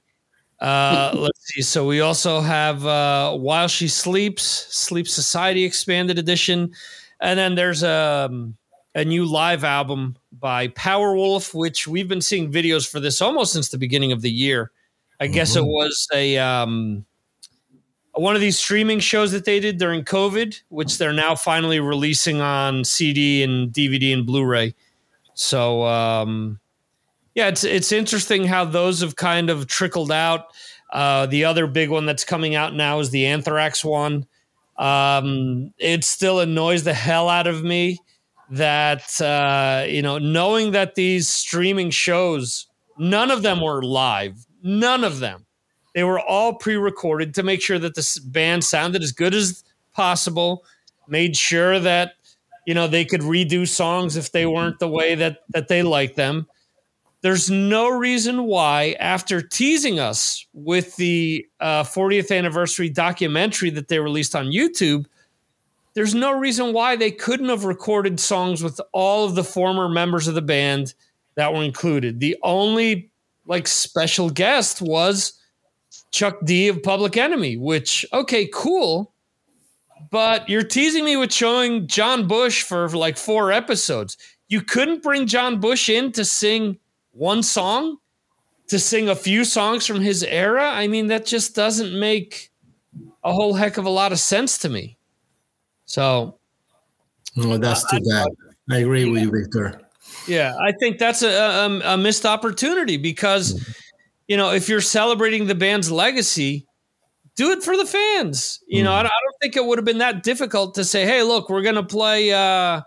[0.60, 1.62] Uh, let's see.
[1.62, 6.74] So we also have uh, While She Sleeps, Sleep Society Expanded Edition,
[7.22, 8.58] and then there's a um,
[8.96, 13.70] a new live album by Powerwolf, which we've been seeing videos for this almost since
[13.70, 14.72] the beginning of the year.
[15.20, 15.34] I mm-hmm.
[15.34, 15.68] guess it mm-hmm.
[15.68, 17.06] was a um,
[18.20, 22.42] one of these streaming shows that they did during COVID, which they're now finally releasing
[22.42, 24.76] on CD and DVD and Blu-ray.
[25.34, 26.60] So um,
[27.36, 30.48] yeah, it's it's interesting how those have kind of trickled out.
[30.92, 34.26] Uh, the other big one that's coming out now is the Anthrax one.
[34.78, 38.00] Um, it still annoys the hell out of me
[38.50, 45.04] that uh, you know knowing that these streaming shows, none of them were live, none
[45.04, 45.46] of them
[45.94, 50.64] they were all pre-recorded to make sure that the band sounded as good as possible.
[51.08, 52.14] Made sure that
[52.66, 56.16] you know they could redo songs if they weren't the way that that they liked
[56.16, 56.48] them.
[57.22, 64.00] There's no reason why, after teasing us with the uh, 40th anniversary documentary that they
[64.00, 65.06] released on YouTube,
[65.96, 70.30] there's no reason why they couldn't have recorded songs with all of the former members
[70.30, 70.94] of the band
[71.36, 72.22] that were included.
[72.22, 73.10] The only
[73.46, 75.39] like special guest was
[76.12, 79.14] Chuck D of Public Enemy, which, okay, cool.
[80.12, 84.18] But you're teasing me with showing John Bush for, like four episodes.
[84.48, 86.80] You couldn't bring John Bush in to sing
[87.12, 87.98] one song,
[88.70, 90.72] to sing a few songs from his era.
[90.72, 92.50] I mean, that just doesn't make
[93.24, 94.98] a whole heck of a lot of sense to me.
[95.86, 96.40] So,
[97.36, 98.28] no, that's too bad.
[98.72, 99.82] I agree with you, Victor.
[100.28, 103.54] Yeah, I think that's a, a, a missed opportunity because.
[103.54, 103.72] Mm-hmm.
[104.30, 106.68] You know, if you're celebrating the band's legacy,
[107.36, 108.60] do it for the fans.
[108.68, 108.86] You mm.
[108.86, 111.50] know, I, I, don't think it would have been that difficult to say, "Hey, look,
[111.50, 112.82] we're going to play, uh,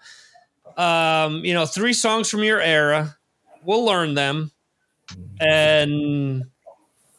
[0.77, 3.17] um, you know, three songs from your era.
[3.65, 4.53] We'll learn them,
[5.41, 6.45] and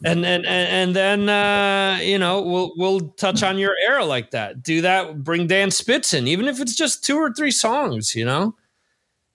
[0.05, 4.63] and and and then uh, you know we'll we'll touch on your era like that.
[4.63, 5.21] Do that.
[5.21, 8.15] Bring Dan Spitz in, even if it's just two or three songs.
[8.15, 8.55] You know.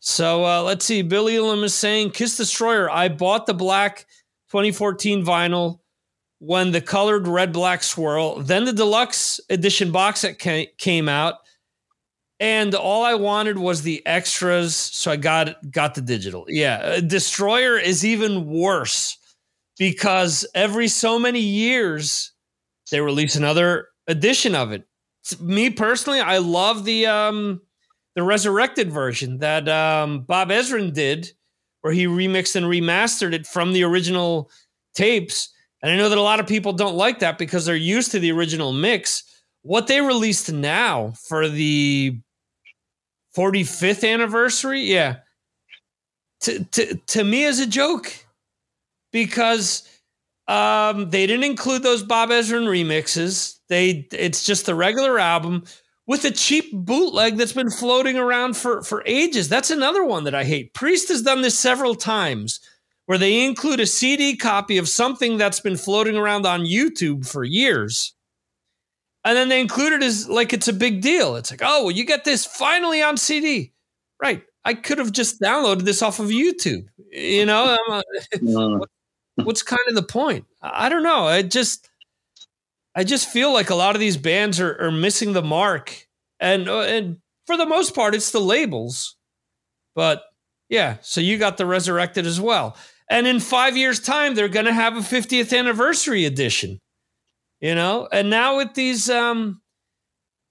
[0.00, 1.02] So uh, let's see.
[1.02, 4.06] Billy Lim is saying, "Kiss Destroyer." I bought the black
[4.50, 5.80] 2014 vinyl,
[6.38, 11.34] when the colored red black swirl, then the deluxe edition box that came out,
[12.40, 16.44] and all I wanted was the extras, so I got got the digital.
[16.48, 19.18] Yeah, Destroyer is even worse
[19.78, 22.32] because every so many years
[22.90, 24.84] they release another edition of it.
[25.40, 27.60] Me personally, I love the um
[28.14, 31.32] the resurrected version that um Bob Ezrin did
[31.82, 34.50] where he remixed and remastered it from the original
[34.94, 35.50] tapes.
[35.82, 38.18] And I know that a lot of people don't like that because they're used to
[38.18, 39.22] the original mix.
[39.62, 42.18] What they released now for the
[43.36, 45.16] 45th anniversary, yeah,
[46.40, 48.12] to, to, to me is a joke
[49.12, 49.88] because
[50.48, 53.58] Um, they didn't include those Bob Ezrin remixes.
[53.68, 55.64] They it's just the regular album
[56.08, 59.48] with a cheap bootleg that's been floating around for for ages.
[59.48, 60.74] That's another one that I hate.
[60.74, 62.58] Priest has done this several times
[63.06, 67.44] where they include a CD copy of something that's been floating around on YouTube for
[67.44, 68.14] years.
[69.24, 71.36] And then they include it as like it's a big deal.
[71.36, 73.72] It's like, oh, well, you get this finally on CD.
[74.20, 74.42] Right.
[74.64, 76.86] I could have just downloaded this off of YouTube.
[77.12, 78.80] You know, uh,
[79.36, 80.46] what's kind of the point?
[80.62, 81.26] I don't know.
[81.26, 81.88] I just,
[82.98, 86.08] I just feel like a lot of these bands are, are missing the mark,
[86.40, 89.16] and uh, and for the most part, it's the labels.
[89.94, 90.24] But
[90.68, 92.76] yeah, so you got the resurrected as well,
[93.08, 96.80] and in five years' time, they're going to have a 50th anniversary edition.
[97.60, 99.62] You know, and now with these um,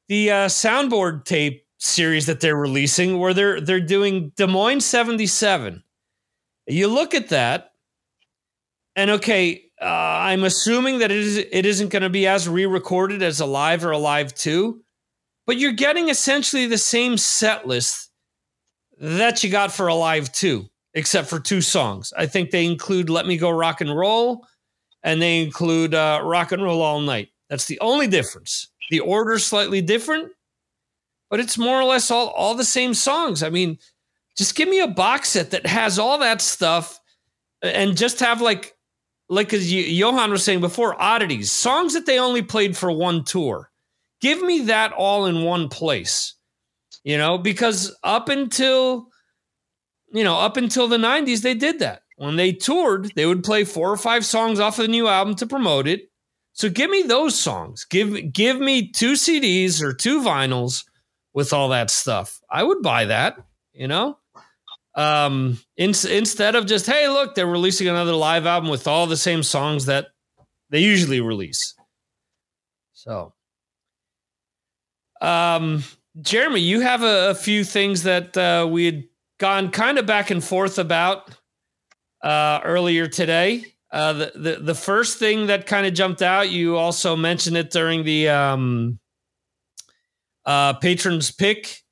[0.08, 5.84] the uh, soundboard tape series that they're releasing, where they're they're doing Des Moines 77.
[6.68, 7.72] You look at that
[8.96, 13.22] and okay, uh, I'm assuming that it is it isn't going to be as re-recorded
[13.22, 14.82] as Alive or Alive live two,
[15.46, 18.10] but you're getting essentially the same set list
[19.00, 22.12] that you got for Alive live two, except for two songs.
[22.18, 24.48] I think they include "Let Me Go Rock and Roll"
[25.04, 28.70] and they include uh, "Rock and Roll All Night." That's the only difference.
[28.90, 30.32] The order's slightly different,
[31.30, 33.44] but it's more or less all all the same songs.
[33.44, 33.78] I mean,
[34.36, 37.00] just give me a box set that has all that stuff,
[37.62, 38.74] and just have like
[39.30, 43.70] like as Johan was saying before, oddities, songs that they only played for one tour.
[44.22, 46.34] Give me that all in one place,
[47.04, 49.10] you know, because up until,
[50.12, 52.02] you know, up until the 90s, they did that.
[52.16, 55.36] When they toured, they would play four or five songs off of the new album
[55.36, 56.10] to promote it.
[56.54, 57.86] So give me those songs.
[57.86, 60.84] Give give me two CDs or two vinyls
[61.34, 62.40] with all that stuff.
[62.50, 63.38] I would buy that,
[63.74, 64.18] you know?
[64.98, 69.16] Um, in, instead of just hey look they're releasing another live album with all the
[69.16, 70.08] same songs that
[70.70, 71.76] they usually release.
[72.94, 73.34] So
[75.22, 75.84] um,
[76.20, 79.04] jeremy you have a, a few things that uh, we had
[79.40, 81.30] gone kind of back and forth about
[82.24, 83.66] uh, earlier today.
[83.92, 87.72] Uh, the, the, the first thing that kind of jumped out you also mentioned it
[87.72, 89.00] during the um,
[90.46, 91.84] uh, patrons pick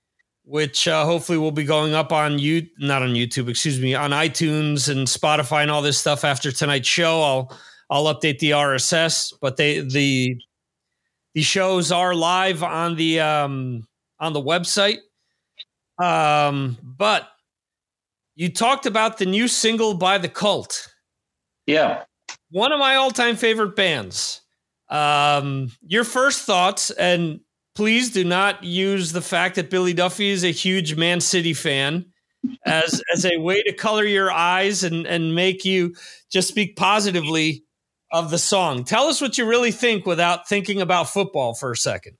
[0.45, 4.11] which uh, hopefully will be going up on you not on YouTube, excuse me, on
[4.11, 7.21] iTunes and Spotify and all this stuff after tonight's show.
[7.21, 7.57] I'll
[7.89, 10.37] I'll update the RSS, but they the
[11.33, 13.87] the shows are live on the um
[14.19, 14.97] on the website.
[15.97, 17.29] Um, but
[18.35, 20.93] you talked about the new single by the Cult.
[21.65, 22.03] Yeah,
[22.51, 24.41] one of my all-time favorite bands.
[24.89, 27.39] Um, your first thoughts and
[27.75, 32.05] please do not use the fact that Billy Duffy is a huge Man City fan
[32.65, 35.93] as as a way to color your eyes and and make you
[36.31, 37.63] just speak positively
[38.11, 38.83] of the song.
[38.83, 42.17] Tell us what you really think without thinking about football for a second.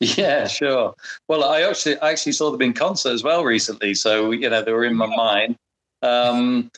[0.00, 0.94] Yeah, sure.
[1.26, 4.62] Well, I actually I actually saw them in concert as well recently, so you know
[4.62, 5.56] they were in my mind.
[6.02, 6.70] Um,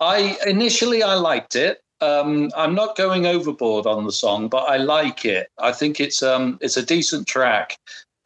[0.00, 4.76] I initially I liked it um, I'm not going overboard on the song, but I
[4.76, 5.48] like it.
[5.58, 7.76] I think it's um, it's a decent track.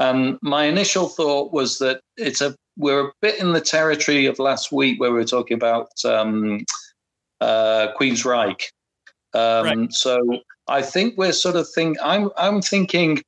[0.01, 4.38] And my initial thought was that it's a we're a bit in the territory of
[4.38, 6.64] last week where we were talking about um,
[7.41, 8.69] uh, Queensryche.
[9.35, 9.93] Um, right.
[9.93, 13.23] So I think we're sort of think I'm I'm thinking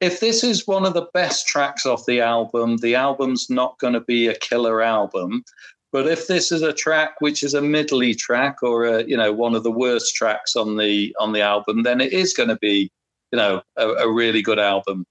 [0.00, 3.94] if this is one of the best tracks off the album, the album's not going
[3.94, 5.42] to be a killer album.
[5.92, 9.32] But if this is a track which is a middly track or a, you know
[9.32, 12.56] one of the worst tracks on the on the album, then it is going to
[12.56, 12.90] be
[13.32, 15.06] you know a, a, really good album.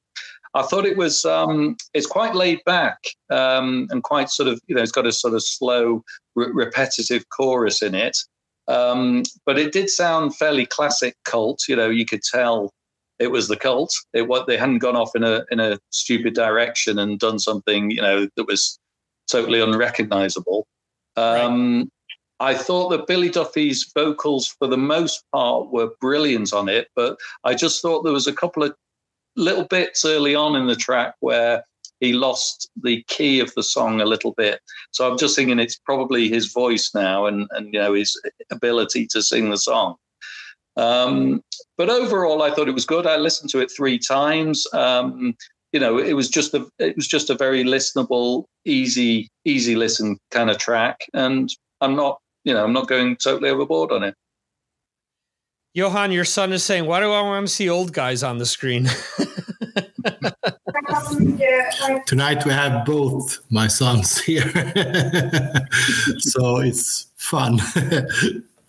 [0.54, 4.76] I thought it was um, it's quite laid back um, and quite sort of you
[4.76, 6.04] know it's got a sort of slow
[6.36, 8.18] re- repetitive chorus in it,
[8.68, 11.64] um, but it did sound fairly classic cult.
[11.68, 12.74] You know you could tell
[13.20, 13.94] it was the cult.
[14.14, 17.92] It what they hadn't gone off in a in a stupid direction and done something
[17.92, 18.78] you know that was
[19.30, 20.68] totally unrecognizable.
[21.16, 21.88] Um, right.
[22.40, 27.18] I thought that Billy Duffy's vocals, for the most part, were brilliant on it, but
[27.44, 28.76] I just thought there was a couple of
[29.36, 31.64] little bits early on in the track where
[32.00, 34.60] he lost the key of the song a little bit.
[34.92, 38.20] So I'm just thinking it's probably his voice now and, and you know his
[38.52, 39.96] ability to sing the song.
[40.78, 41.42] Um,
[41.78, 43.08] but overall, I thought it was good.
[43.08, 44.68] I listened to it three times.
[44.74, 45.36] Um,
[45.76, 50.18] you know, it was just a it was just a very listenable, easy, easy listen
[50.32, 54.16] kind of track, and I'm not, you know, I'm not going totally overboard on it.
[55.74, 58.46] Johan, your son is saying, "Why do I want to see old guys on the
[58.46, 58.86] screen?"
[62.08, 64.50] Tonight we have both my sons here,
[66.20, 67.60] so it's fun.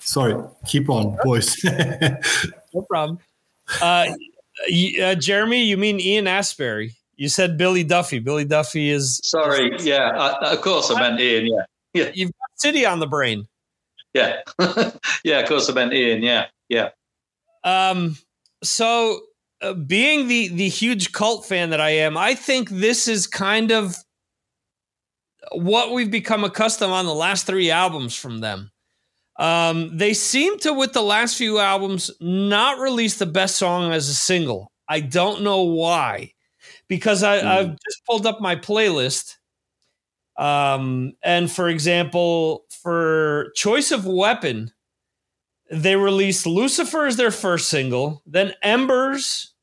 [0.01, 0.35] Sorry,
[0.67, 1.57] keep on, boys.
[1.63, 3.21] no problem.
[3.81, 4.07] Uh,
[5.03, 6.93] uh, Jeremy, you mean Ian Astbury?
[7.17, 8.19] You said Billy Duffy.
[8.19, 9.21] Billy Duffy is.
[9.25, 11.47] Sorry, yeah, I, of course I meant Ian.
[11.47, 11.63] Yeah,
[11.95, 12.11] yeah.
[12.15, 13.47] You've got City on the brain.
[14.13, 14.41] Yeah,
[15.25, 16.23] yeah, of course I meant Ian.
[16.23, 16.91] Yeah, yeah.
[17.65, 18.17] Um.
[18.63, 19.21] So,
[19.63, 23.73] uh, being the the huge cult fan that I am, I think this is kind
[23.73, 23.97] of
[25.53, 28.71] what we've become accustomed on the last three albums from them.
[29.39, 34.09] Um, they seem to, with the last few albums, not release the best song as
[34.09, 34.73] a single.
[34.89, 36.33] I don't know why,
[36.89, 37.45] because I, mm.
[37.45, 39.35] I've just pulled up my playlist.
[40.39, 44.73] Um, and for example, for Choice of Weapon,
[45.71, 49.55] they released Lucifer as their first single, then Embers,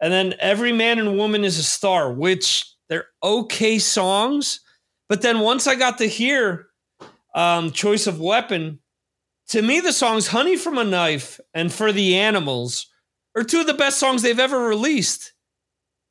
[0.00, 4.60] and then Every Man and Woman is a Star, which they're okay songs.
[5.08, 6.66] But then once I got to hear
[7.34, 8.80] um, Choice of Weapon,
[9.48, 12.86] to me, the songs Honey from a Knife and For the Animals
[13.36, 15.32] are two of the best songs they've ever released.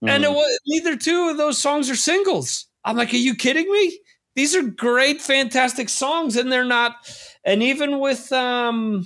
[0.04, 0.10] Mm.
[0.10, 2.68] And it was, neither two of those songs are singles.
[2.84, 4.00] I'm like, are you kidding me?
[4.36, 6.96] These are great, fantastic songs, and they're not.
[7.44, 9.06] And even with, um,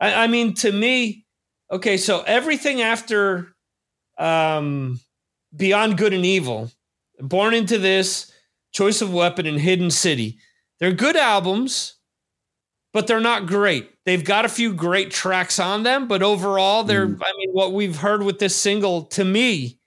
[0.00, 1.26] I, I mean, to me,
[1.70, 3.54] okay, so everything after
[4.18, 5.00] um,
[5.54, 6.70] Beyond Good and Evil,
[7.20, 8.32] Born into This,
[8.72, 10.38] Choice of Weapon, and Hidden City,
[10.78, 11.95] they're good albums
[12.96, 13.90] but they're not great.
[14.06, 17.20] They've got a few great tracks on them, but overall, they're, mm.
[17.20, 19.78] I mean, what we've heard with this single to me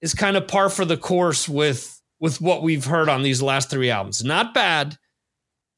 [0.00, 3.68] is kind of par for the course with with what we've heard on these last
[3.68, 4.22] three albums.
[4.22, 4.96] Not bad,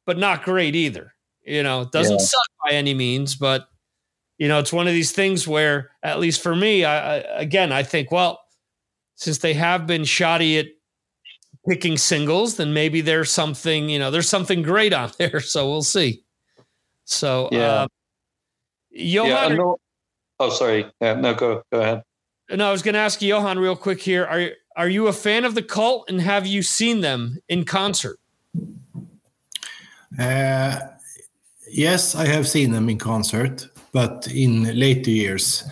[0.04, 1.14] but not great either.
[1.42, 2.26] You know, it doesn't yeah.
[2.26, 3.66] suck by any means, but
[4.36, 7.72] you know, it's one of these things where, at least for me, I, I again,
[7.72, 8.40] I think, well,
[9.14, 10.66] since they have been shoddy at
[11.66, 15.40] picking singles, then maybe there's something, you know, there's something great on there.
[15.40, 16.24] So we'll see.
[17.08, 17.86] So yeah, uh,
[18.90, 19.50] Johan.
[19.50, 19.78] Yeah, no,
[20.40, 20.86] oh, sorry.
[21.00, 22.02] Yeah, no, go go ahead.
[22.50, 24.26] No, I was going to ask Johan real quick here.
[24.26, 28.18] Are are you a fan of the Cult, and have you seen them in concert?
[30.18, 30.78] Uh,
[31.70, 35.64] yes, I have seen them in concert, but in later years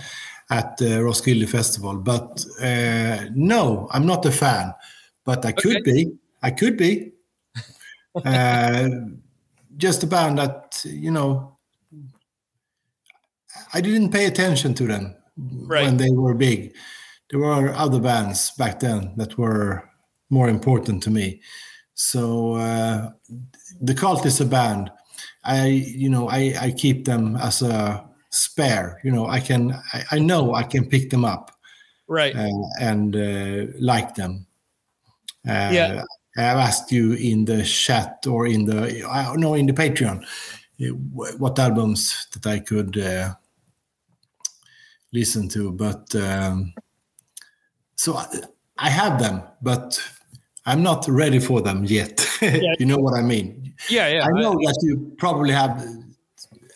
[0.51, 1.97] at the Roskilde Festival.
[1.97, 4.73] But uh, no, I'm not a fan.
[5.25, 5.93] But I could okay.
[5.93, 6.13] be.
[6.43, 7.13] I could be.
[8.25, 8.89] uh,
[9.77, 11.57] just a band that you know
[13.75, 15.85] I didn't pay attention to them right.
[15.85, 16.75] when they were big.
[17.31, 19.89] There were other bands back then that were
[20.31, 21.41] more important to me.
[21.95, 23.11] So uh,
[23.81, 24.91] the Cult is a band.
[25.45, 29.01] I you know I I keep them as a spare.
[29.03, 31.51] You know I can I, I know I can pick them up,
[32.07, 32.51] right, uh,
[32.81, 34.47] and uh, like them.
[35.49, 36.03] Uh,
[36.37, 36.53] yeah.
[36.53, 40.25] I've asked you in the chat or in the I know in the Patreon
[40.81, 43.35] eh, what albums that I could uh,
[45.13, 46.75] listen to, but um,
[47.97, 48.27] so I,
[48.79, 49.99] I, have them, but
[50.67, 52.23] I'm not ready for them yet.
[52.43, 52.75] Yeah.
[52.79, 53.75] you know what I mean?
[53.89, 54.25] Yeah, yeah.
[54.25, 55.83] I know I, that you probably have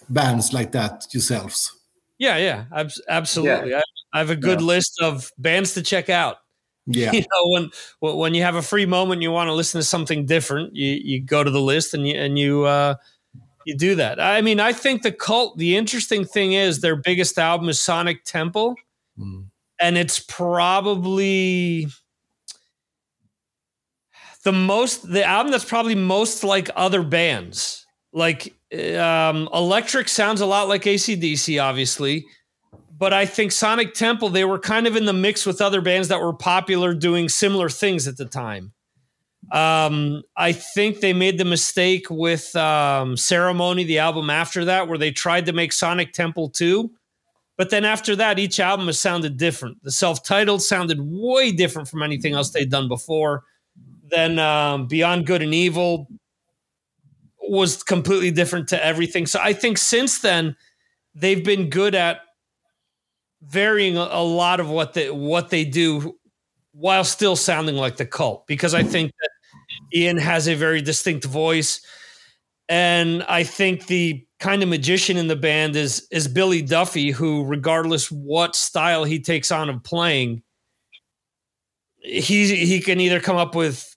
[0.09, 1.77] bands like that yourselves.
[2.19, 2.65] Yeah, yeah,
[3.09, 3.71] absolutely.
[3.71, 3.83] Yeah.
[4.13, 4.67] I, I, have a good yeah.
[4.67, 6.39] list of bands to check out.
[6.93, 7.13] Yeah.
[7.21, 7.71] You know,
[8.01, 10.75] when when you have a free moment, you want to listen to something different.
[10.75, 12.95] You you go to the list and you and you uh,
[13.65, 14.21] you do that.
[14.21, 15.59] I mean, I think the cult.
[15.59, 18.75] The interesting thing is their biggest album is Sonic Temple,
[19.19, 19.45] mm.
[19.81, 21.87] and it's probably
[24.45, 27.87] the most the album that's probably most like other bands.
[28.13, 32.27] Like um, Electric sounds a lot like ACDC, obviously
[33.01, 36.09] but I think Sonic Temple, they were kind of in the mix with other bands
[36.09, 38.75] that were popular doing similar things at the time.
[39.51, 44.99] Um, I think they made the mistake with um, Ceremony, the album after that, where
[44.99, 46.91] they tried to make Sonic Temple 2.
[47.57, 49.83] But then after that, each album has sounded different.
[49.83, 53.45] The self titled sounded way different from anything else they'd done before.
[54.11, 56.07] Then um, Beyond Good and Evil
[57.41, 59.25] was completely different to everything.
[59.25, 60.55] So I think since then,
[61.15, 62.21] they've been good at
[63.43, 66.17] varying a, lot of what they what they do
[66.73, 69.31] while still sounding like the cult because I think that
[69.99, 71.81] Ian has a very distinct voice.
[72.69, 77.45] And I think the kind of magician in the band is is Billy Duffy who
[77.45, 80.43] regardless what style he takes on of playing
[82.03, 83.95] he he can either come up with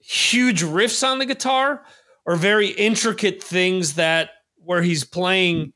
[0.00, 1.82] huge riffs on the guitar
[2.24, 5.72] or very intricate things that where he's playing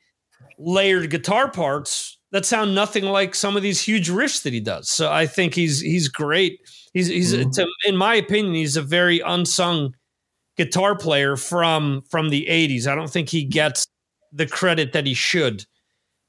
[0.59, 4.89] layered guitar parts that sound nothing like some of these huge riffs that he does.
[4.89, 6.61] So I think he's he's great.
[6.93, 7.89] He's he's mm-hmm.
[7.89, 9.95] in my opinion he's a very unsung
[10.57, 12.87] guitar player from from the 80s.
[12.87, 13.87] I don't think he gets
[14.33, 15.65] the credit that he should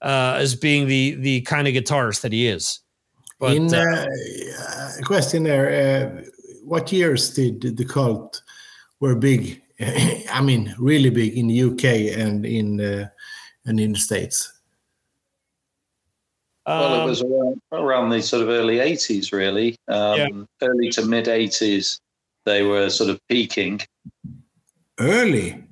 [0.02, 2.80] uh, as being the the kind of guitarist that he is.
[3.40, 6.24] But, In uh, uh, question there, uh,
[6.64, 8.42] what years did the cult
[9.00, 9.62] were big?
[9.80, 13.08] I mean, really big in the UK and in uh,
[13.66, 14.52] and in the States.
[16.70, 19.76] Well, it um, was around, around, the sort of early 80s, really.
[19.88, 20.68] Um, yeah.
[20.68, 22.00] Early to mid 80s,
[22.46, 23.82] they were sort of peaking.
[25.00, 25.64] Early?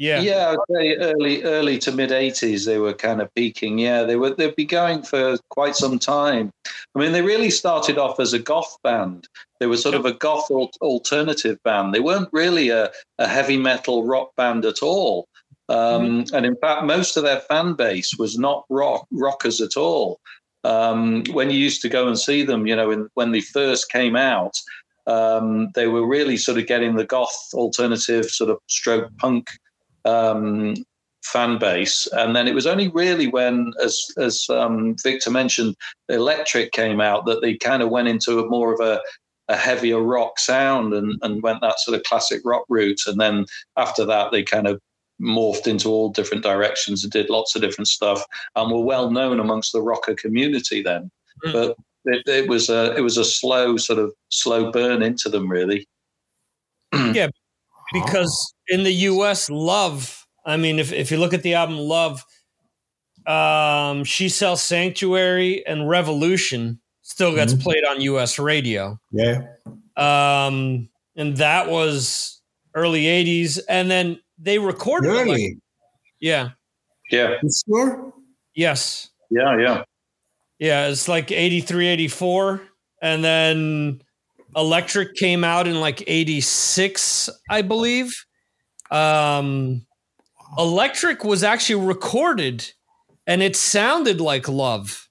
[0.00, 3.78] Yeah, yeah, I'd early, early to mid '80s, they were kind of peaking.
[3.78, 4.30] Yeah, they were.
[4.30, 6.50] They'd be going for quite some time.
[6.94, 9.28] I mean, they really started off as a goth band.
[9.58, 11.92] They were sort of a goth alternative band.
[11.92, 15.28] They weren't really a, a heavy metal rock band at all.
[15.68, 16.34] Um, mm-hmm.
[16.34, 20.18] And in fact, most of their fan base was not rock rockers at all.
[20.64, 23.90] Um, when you used to go and see them, you know, in, when they first
[23.90, 24.54] came out,
[25.06, 29.48] um, they were really sort of getting the goth alternative sort of stroke punk
[30.04, 30.74] um,
[31.24, 32.06] fan base.
[32.12, 35.76] And then it was only really when, as as um, Victor mentioned,
[36.08, 39.00] Electric came out that they kind of went into a more of a,
[39.48, 43.00] a heavier rock sound and, and went that sort of classic rock route.
[43.06, 43.46] And then
[43.76, 44.80] after that, they kind of
[45.20, 48.24] morphed into all different directions and did lots of different stuff
[48.56, 51.10] and were well known amongst the rocker community then.
[51.44, 51.52] Mm.
[51.52, 55.48] But it, it was a it was a slow sort of slow burn into them
[55.48, 55.86] really.
[56.94, 57.28] yeah,
[57.92, 62.24] because in the US, Love, I mean, if, if you look at the album Love,
[63.26, 67.62] um, She Sells Sanctuary and Revolution still gets mm-hmm.
[67.62, 68.98] played on US radio.
[69.10, 69.42] Yeah.
[69.96, 72.40] Um, and that was
[72.74, 73.60] early 80s.
[73.68, 75.30] And then they recorded Really?
[75.30, 75.58] Like,
[76.20, 76.50] yeah.
[77.10, 77.36] Yeah.
[77.66, 78.12] sure?
[78.54, 79.10] Yes.
[79.30, 79.82] Yeah, yeah.
[80.58, 82.60] Yeah, it's like 83, 84.
[83.02, 84.02] And then
[84.56, 88.24] Electric came out in like 86, I believe.
[88.90, 89.86] Um,
[90.58, 92.70] Electric was actually recorded
[93.26, 95.08] and it sounded like love.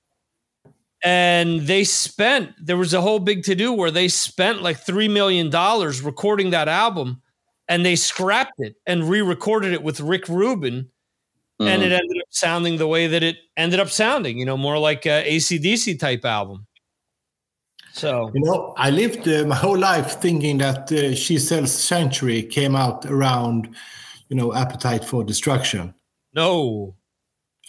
[1.03, 5.09] And they spent, there was a whole big to do where they spent like $3
[5.09, 5.49] million
[6.03, 7.21] recording that album
[7.69, 10.89] and they scrapped it and re recorded it with Rick Rubin.
[11.61, 11.67] Mm-hmm.
[11.67, 14.79] And it ended up sounding the way that it ended up sounding, you know, more
[14.79, 16.65] like a ACDC type album.
[17.91, 22.43] So you know, I lived uh, my whole life thinking that uh, She Sells Sanctuary
[22.43, 23.75] came out around,
[24.29, 25.93] you know, Appetite for Destruction.
[26.33, 26.95] No,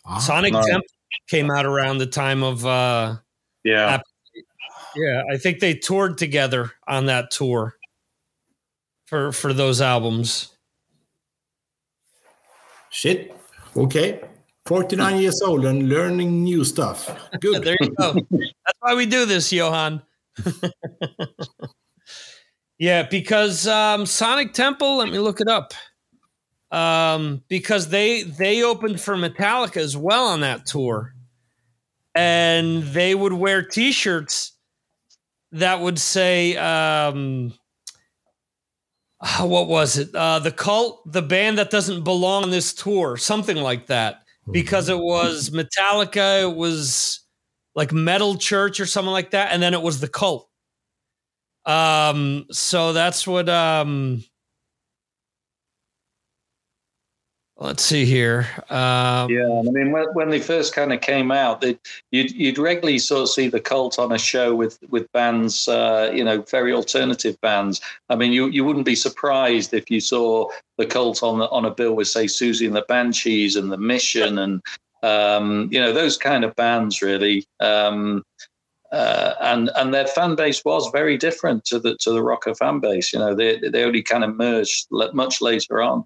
[0.06, 0.62] ah, Sonic no.
[0.62, 0.86] Temple
[1.28, 3.16] came out around the time of uh,
[3.64, 4.44] yeah, Appetite.
[4.94, 5.22] yeah.
[5.32, 7.74] I think they toured together on that tour
[9.10, 10.56] for for those albums.
[12.90, 13.36] Shit.
[13.76, 14.20] Okay.
[14.66, 17.10] 49 years old and learning new stuff.
[17.40, 17.62] Good.
[17.64, 18.14] there you go.
[18.14, 20.02] That's why we do this, Johan.
[22.78, 24.98] yeah, because um, Sonic Temple.
[24.98, 25.74] Let me look it up.
[26.70, 31.14] Um, because they they opened for Metallica as well on that tour,
[32.14, 34.52] and they would wear T-shirts
[35.50, 37.52] that would say, um,
[39.22, 40.14] ah, "What was it?
[40.14, 44.88] Uh, the cult, the band that doesn't belong on this tour, something like that." Because
[44.88, 47.20] it was Metallica, it was
[47.74, 50.48] like Metal Church or something like that, and then it was the cult.
[51.66, 54.24] Um, so that's what um
[57.60, 58.48] let's see here.
[58.70, 61.78] Um, yeah, I mean, when, when they first kind of came out, they,
[62.10, 66.10] you'd you'd regularly sort of see the cult on a show with with bands, uh,
[66.12, 67.80] you know, very alternative bands.
[68.08, 70.48] I mean, you you wouldn't be surprised if you saw
[70.78, 73.78] the cult on the, on a bill with say Siouxsie and the Banshees and the
[73.78, 74.62] Mission and
[75.02, 77.46] um, you know those kind of bands really.
[77.60, 78.24] Um,
[78.92, 82.80] uh, and and their fan base was very different to the to the rocker fan
[82.80, 83.12] base.
[83.12, 86.04] You know, they they only kind of merged much later on.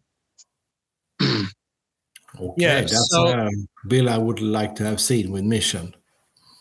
[2.39, 3.51] Okay, yeah, that's so, a
[3.89, 5.95] bill I would like to have seen with Mission.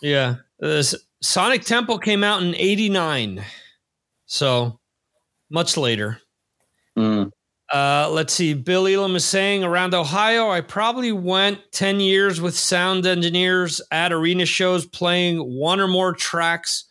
[0.01, 3.43] Yeah, this Sonic Temple came out in '89,
[4.25, 4.79] so
[5.49, 6.19] much later.
[6.97, 7.31] Mm.
[7.71, 8.53] Uh, let's see.
[8.53, 14.13] Bill Elam is saying around Ohio, I probably went 10 years with sound engineers at
[14.13, 16.85] arena shows playing one or more tracks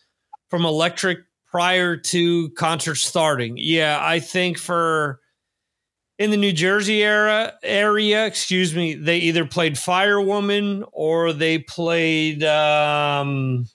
[0.49, 3.55] from Electric prior to concert starting.
[3.57, 5.21] Yeah, I think for
[6.19, 12.43] in the New Jersey era area, excuse me, they either played Firewoman or they played
[12.43, 13.65] um,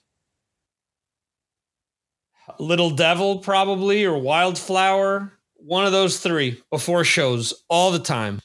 [2.59, 8.41] Little Devil, probably, or Wildflower one of those three before shows all the time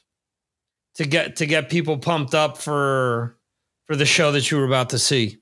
[0.95, 3.37] to get to get people pumped up for
[3.87, 5.37] for the show that you were about to see.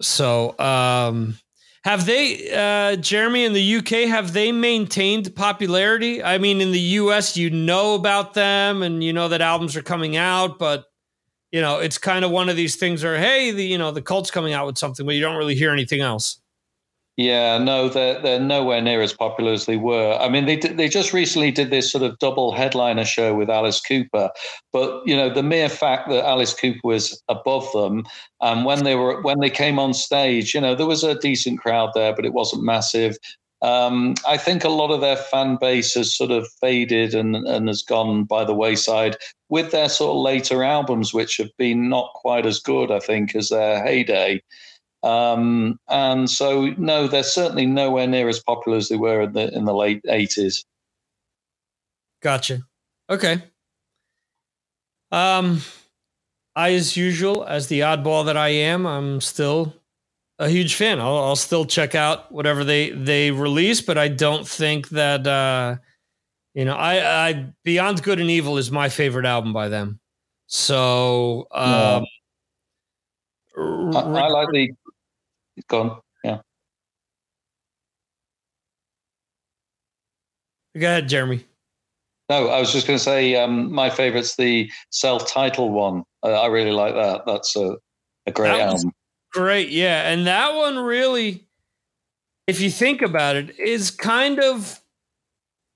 [0.00, 1.38] So, um
[1.84, 6.22] Have they, uh, Jeremy, in the UK, have they maintained popularity?
[6.22, 9.82] I mean, in the US, you know about them and you know that albums are
[9.82, 10.84] coming out, but
[11.50, 14.02] you know, it's kind of one of these things where, hey, the you know, the
[14.02, 16.41] cult's coming out with something, but you don't really hear anything else.
[17.18, 20.16] Yeah, no, they're they're nowhere near as popular as they were.
[20.18, 23.82] I mean, they they just recently did this sort of double headliner show with Alice
[23.82, 24.30] Cooper,
[24.72, 28.04] but you know, the mere fact that Alice Cooper was above them,
[28.40, 31.60] and when they were when they came on stage, you know, there was a decent
[31.60, 33.18] crowd there, but it wasn't massive.
[33.60, 37.68] Um, I think a lot of their fan base has sort of faded and, and
[37.68, 39.16] has gone by the wayside
[39.50, 43.36] with their sort of later albums, which have been not quite as good, I think,
[43.36, 44.42] as their heyday.
[45.02, 49.52] Um, and so, no, they're certainly nowhere near as popular as they were in the
[49.52, 50.64] in the late eighties.
[52.22, 52.62] Gotcha.
[53.10, 53.42] Okay.
[55.10, 55.60] Um,
[56.54, 59.74] I, as usual, as the oddball that I am, I'm still
[60.38, 61.00] a huge fan.
[61.00, 65.76] I'll, I'll still check out whatever they they release, but I don't think that uh,
[66.54, 69.98] you know, I, I Beyond Good and Evil is my favorite album by them.
[70.46, 72.04] So um,
[73.56, 73.94] yeah.
[73.94, 74.70] I, I like the
[75.68, 76.00] Go gone.
[76.24, 76.38] Yeah.
[80.78, 81.44] Go ahead, Jeremy.
[82.30, 86.04] No, I was just going to say um, my favorite's the self-titled one.
[86.22, 87.22] Uh, I really like that.
[87.26, 87.76] That's a,
[88.26, 88.92] a great album.
[89.32, 91.46] Great, yeah, and that one really,
[92.46, 94.80] if you think about it, is kind of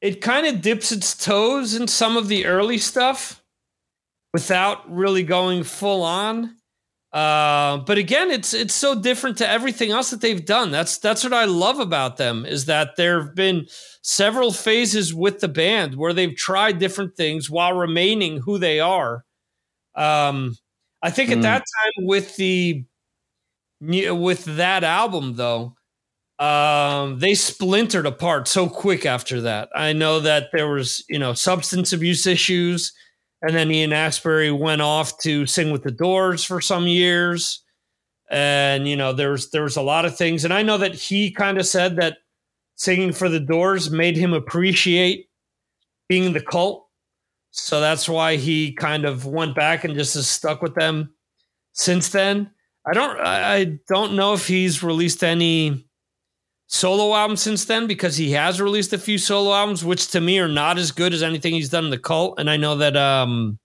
[0.01, 3.43] it kind of dips its toes in some of the early stuff
[4.33, 6.57] without really going full on.
[7.17, 10.71] Uh, but again, it's it's so different to everything else that they've done.
[10.71, 13.69] That's that's what I love about them is that there have been
[14.03, 19.25] several phases with the band where they've tried different things while remaining who they are.
[19.95, 20.57] Um,
[21.01, 21.37] I think mm.
[21.37, 22.85] at that time with the
[23.81, 25.75] with that album though,
[26.39, 29.71] um, they splintered apart so quick after that.
[29.75, 32.93] I know that there was you know substance abuse issues
[33.43, 37.63] and then Ian Astbury went off to sing with the Doors for some years.
[38.31, 41.59] And you know, there's there's a lot of things, and I know that he kind
[41.59, 42.19] of said that
[42.75, 45.29] singing for the Doors made him appreciate
[46.09, 46.87] being the cult.
[47.51, 51.15] So that's why he kind of went back and just has stuck with them
[51.73, 52.51] since then.
[52.87, 55.86] I don't I don't know if he's released any
[56.67, 60.39] solo albums since then because he has released a few solo albums, which to me
[60.39, 62.39] are not as good as anything he's done in the cult.
[62.39, 63.59] And I know that um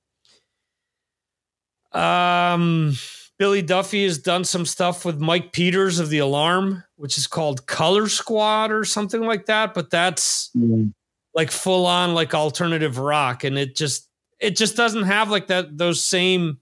[1.91, 2.93] um
[3.37, 7.65] Billy Duffy has done some stuff with Mike Peters of the Alarm, which is called
[7.65, 9.73] Color Squad or something like that.
[9.73, 10.93] But that's mm.
[11.33, 14.07] like full on like alternative rock, and it just
[14.39, 16.59] it just doesn't have like that those same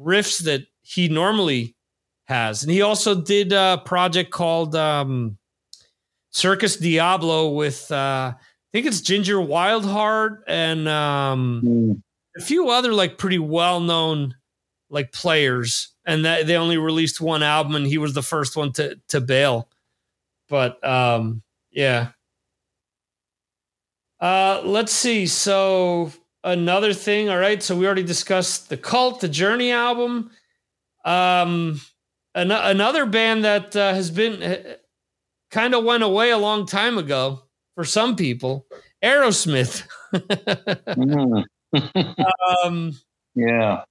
[0.00, 1.76] riffs that he normally
[2.24, 2.62] has.
[2.62, 5.36] And he also did a project called um
[6.36, 8.36] Circus Diablo with uh, I
[8.70, 12.02] think it's Ginger Wildheart and um, mm.
[12.36, 14.34] a few other like pretty well known
[14.90, 18.72] like players, and that they only released one album, and he was the first one
[18.72, 19.70] to to bail.
[20.50, 22.08] But um, yeah.
[24.20, 25.26] Uh, let's see.
[25.26, 26.12] So
[26.44, 27.30] another thing.
[27.30, 27.62] All right.
[27.62, 30.30] So we already discussed the Cult, the Journey album.
[31.02, 31.80] Um,
[32.34, 34.76] an- another band that uh, has been
[35.56, 37.40] kind of went away a long time ago
[37.74, 38.66] for some people.
[39.02, 39.86] Aerosmith.
[40.14, 41.44] mm.
[42.64, 42.92] um,
[43.34, 43.84] yeah.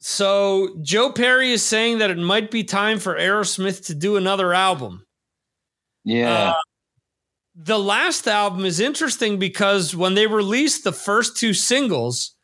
[0.00, 4.54] So Joe Perry is saying that it might be time for Aerosmith to do another
[4.54, 5.04] album.
[6.04, 6.52] Yeah.
[6.52, 6.54] Uh,
[7.54, 12.34] the last album is interesting because when they released the first two singles,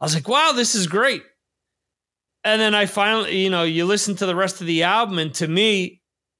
[0.00, 1.22] I was like, wow, this is great.
[2.42, 5.34] And then I finally, you know, you listen to the rest of the album, and
[5.34, 5.97] to me,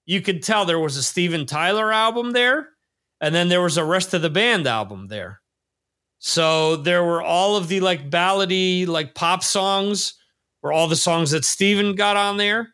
[0.09, 2.71] you could tell there was a Steven Tyler album there,
[3.21, 5.43] and then there was a rest of the band album there.
[6.19, 10.15] So there were all of the like ballady, like pop songs,
[10.63, 12.71] were all the songs that Steven got on there.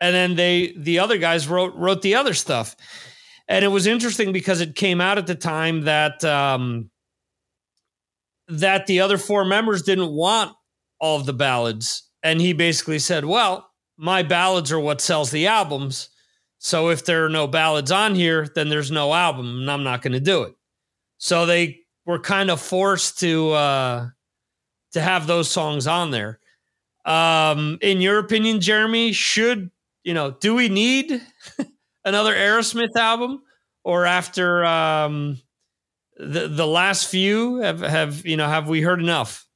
[0.00, 2.74] And then they the other guys wrote wrote the other stuff.
[3.46, 6.90] And it was interesting because it came out at the time that um
[8.48, 10.56] that the other four members didn't want
[11.00, 12.08] all of the ballads.
[12.22, 16.08] And he basically said, Well, my ballads are what sells the albums.
[16.60, 20.02] So if there are no ballads on here, then there's no album, and I'm not
[20.02, 20.54] going to do it.
[21.18, 24.08] So they were kind of forced to uh,
[24.92, 26.40] to have those songs on there.
[27.06, 29.70] Um, in your opinion, Jeremy, should
[30.04, 30.32] you know?
[30.32, 31.22] Do we need
[32.04, 33.42] another Aerosmith album,
[33.84, 35.40] or after um,
[36.18, 39.46] the the last few have have you know have we heard enough?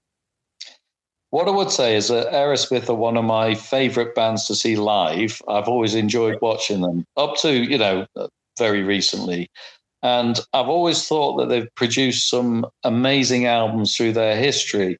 [1.34, 4.76] What I would say is that Aerosmith are one of my favorite bands to see
[4.76, 5.42] live.
[5.48, 8.06] I've always enjoyed watching them up to, you know,
[8.56, 9.50] very recently.
[10.04, 14.96] And I've always thought that they've produced some amazing albums through their history.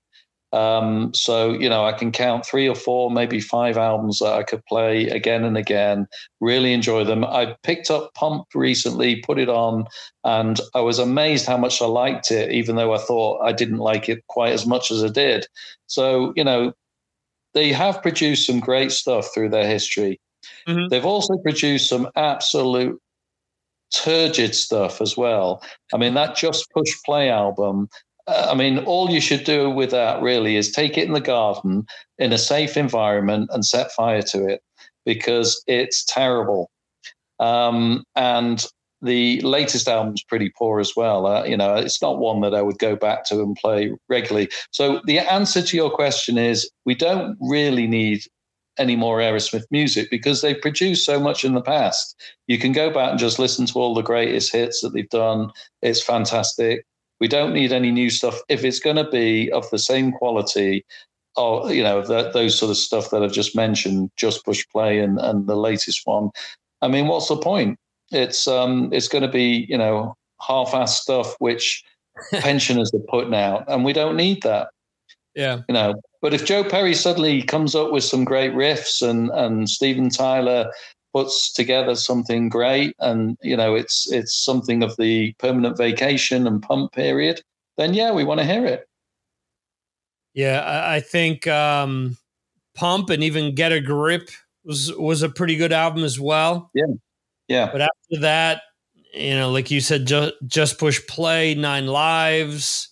[0.55, 4.45] Um, so, you know, I can count three or four, maybe five albums that I
[4.45, 6.07] could play again and again,
[6.41, 7.25] really enjoy them.
[7.25, 9.87] I picked up Pump recently, put it on,
[10.23, 13.79] and I was amazed how much I liked it, even though I thought I didn't
[13.79, 15.45] like it quite as much as I did.
[15.89, 16.73] So, you know,
[17.55, 20.21] they have produced some great stuff through their history.
[20.69, 20.87] Mm-hmm.
[20.89, 23.01] They've also produced some absolute
[23.93, 25.65] turgid stuff as well.
[25.93, 27.89] I mean, that Just Push Play album
[28.27, 31.87] I mean, all you should do with that really is take it in the garden
[32.18, 34.62] in a safe environment and set fire to it
[35.05, 36.70] because it's terrible.
[37.39, 38.66] Um, and
[39.03, 41.27] the latest album's pretty poor as well.
[41.27, 44.49] Uh, you know, it's not one that I would go back to and play regularly.
[44.70, 48.22] So the answer to your question is we don't really need
[48.79, 52.16] any more Aerosmith music because they've produced so much in the past.
[52.49, 55.51] You can go back and just listen to all the greatest hits that they've done.
[55.83, 56.85] It's fantastic.
[57.21, 60.85] We don't need any new stuff if it's going to be of the same quality.
[61.37, 65.19] Or you know those sort of stuff that I've just mentioned, just push play and
[65.19, 66.31] and the latest one.
[66.81, 67.77] I mean, what's the point?
[68.12, 71.83] It's um it's going to be you know half-ass stuff which
[72.35, 74.69] pensioners are putting out, and we don't need that.
[75.35, 75.95] Yeah, you know.
[76.23, 80.71] But if Joe Perry suddenly comes up with some great riffs and and Steven Tyler
[81.15, 86.61] puts together something great and you know it's it's something of the permanent vacation and
[86.61, 87.41] pump period
[87.79, 88.87] then yeah we want to hear it.
[90.35, 92.19] Yeah i think um
[92.75, 94.29] pump and even get a grip
[94.65, 96.71] was was a pretty good album as well.
[96.75, 96.87] Yeah
[97.49, 97.71] yeah.
[97.71, 98.62] But after that
[99.12, 102.89] you know like you said just just push play nine lives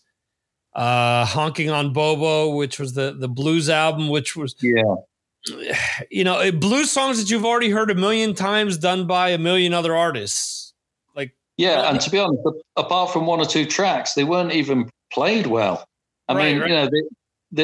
[0.75, 4.83] uh honking on bobo which was the the blues album which was yeah
[6.11, 9.39] you know, eh, blues songs that you've already heard a million times done by a
[9.39, 10.73] million other artists.
[11.15, 12.43] Like, yeah, uh, and to be honest,
[12.77, 15.87] apart from one or two tracks, they weren't even played well.
[16.29, 16.71] I right, mean, right.
[16.71, 17.03] you know, they,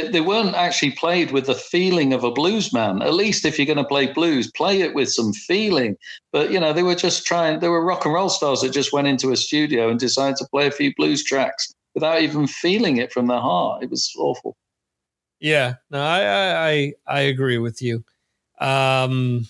[0.01, 3.01] they, they, weren't actually played with the feeling of a blues man.
[3.01, 5.97] At least if you're going to play blues, play it with some feeling.
[6.33, 8.93] But, you know, they were just trying, they were rock and roll stars that just
[8.93, 12.99] went into a studio and decided to play a few blues tracks without even feeling
[12.99, 13.83] it from their heart.
[13.83, 14.57] It was awful.
[15.41, 18.05] Yeah, no, I I I agree with you.
[18.61, 19.47] Um,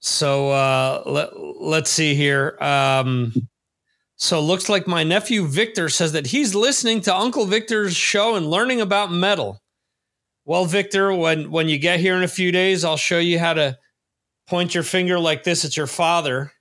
[0.00, 2.56] so uh, let let's see here.
[2.60, 3.48] Um,
[4.16, 8.50] so looks like my nephew Victor says that he's listening to Uncle Victor's show and
[8.50, 9.60] learning about metal.
[10.44, 13.54] Well, Victor, when when you get here in a few days, I'll show you how
[13.54, 13.78] to
[14.48, 16.52] point your finger like this at your father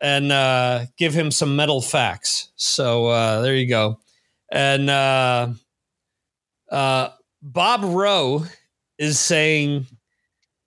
[0.00, 2.50] and uh, give him some metal facts.
[2.56, 4.00] So uh, there you go.
[4.50, 5.48] And uh,
[6.70, 7.08] uh,
[7.42, 8.44] Bob Rowe
[8.98, 9.86] is saying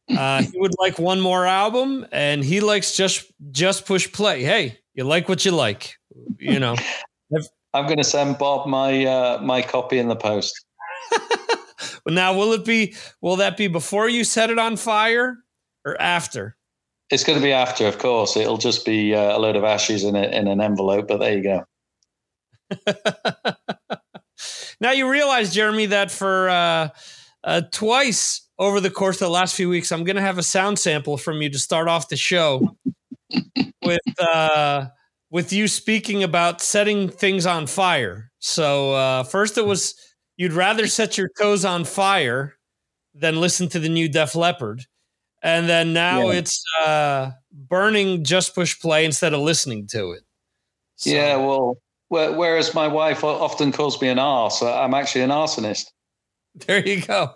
[0.09, 4.43] uh, he would like one more album, and he likes just just push play.
[4.43, 5.97] Hey, you like what you like,
[6.38, 6.76] you know.
[7.74, 10.65] I'm going to send Bob my uh, my copy in the post.
[12.07, 12.95] now, will it be?
[13.22, 15.38] Will that be before you set it on fire
[15.86, 16.57] or after?
[17.09, 18.38] It's going to be after, of course.
[18.38, 21.07] It'll just be uh, a load of ashes in it in an envelope.
[21.07, 21.65] But there you go.
[24.80, 26.89] Now you realize, Jeremy, that for uh,
[27.44, 30.44] uh, twice over the course of the last few weeks, I'm going to have a
[30.44, 32.78] sound sample from you to start off the show
[33.84, 34.88] with uh,
[35.30, 38.32] with you speaking about setting things on fire.
[38.39, 39.96] So uh, first, it was
[40.38, 42.56] you'd rather set your toes on fire
[43.14, 44.86] than listen to the new Def Leppard,
[45.42, 46.39] and then now yeah.
[46.39, 50.24] it's uh, burning just push play instead of listening to it.
[50.98, 51.10] So.
[51.10, 51.78] Yeah, well,
[52.12, 55.91] Whereas my wife often calls me an arse, I'm actually an arsonist.
[56.68, 57.32] There you go.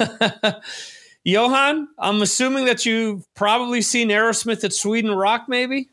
[1.24, 5.88] Johan, I'm assuming that you've probably seen Aerosmith at Sweden Rock, maybe?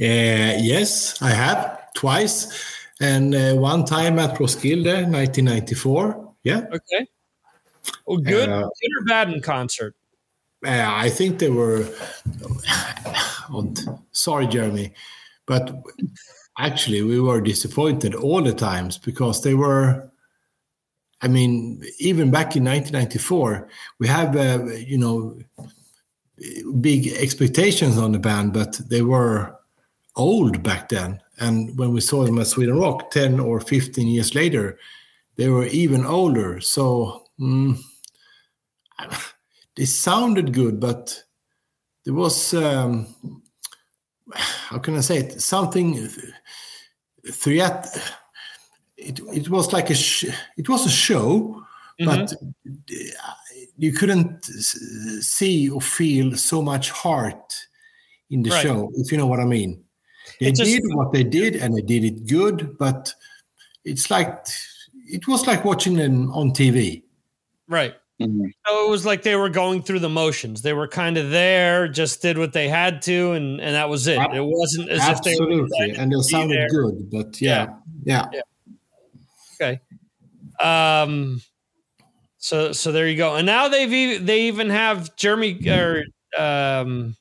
[0.00, 2.50] Uh, yes, I have twice.
[2.98, 6.34] And uh, one time at Roskilde, 1994.
[6.44, 6.62] Yeah.
[6.72, 7.06] Okay.
[8.06, 9.94] Well, good, uh, good or bad in concert?
[10.64, 11.86] Uh, I think they were.
[14.12, 14.94] sorry, Jeremy,
[15.44, 15.84] but
[16.60, 20.10] actually we were disappointed all the times because they were
[21.22, 25.38] i mean even back in 1994 we have uh, you know
[26.80, 29.56] big expectations on the band but they were
[30.16, 34.34] old back then and when we saw them at sweden rock 10 or 15 years
[34.34, 34.78] later
[35.36, 37.78] they were even older so mm,
[39.76, 41.22] they sounded good but
[42.04, 43.06] there was um,
[44.34, 45.40] how can I say it?
[45.40, 46.08] Something
[47.32, 47.86] throughout.
[48.96, 50.26] It, it was like a sh-
[50.56, 51.64] it was a show,
[52.00, 52.06] mm-hmm.
[52.06, 52.32] but
[53.78, 57.54] you couldn't see or feel so much heart
[58.28, 58.62] in the right.
[58.62, 59.82] show, if you know what I mean.
[60.38, 63.12] They did what they did, and they did it good, but
[63.84, 64.46] it's like
[65.06, 67.02] it was like watching them on TV.
[67.68, 67.94] Right.
[68.20, 68.46] Mm-hmm.
[68.66, 70.62] So it was like they were going through the motions.
[70.62, 74.06] They were kind of there, just did what they had to, and and that was
[74.06, 74.20] it.
[74.20, 75.62] It wasn't as Absolutely.
[75.62, 76.68] if they were and they sounded there.
[76.68, 77.68] good, but yeah.
[78.04, 78.42] yeah, yeah,
[79.58, 79.76] yeah.
[80.60, 80.64] Okay.
[80.64, 81.40] Um.
[82.38, 83.36] So so there you go.
[83.36, 86.04] And now they've they even have Jeremy or
[86.38, 87.16] um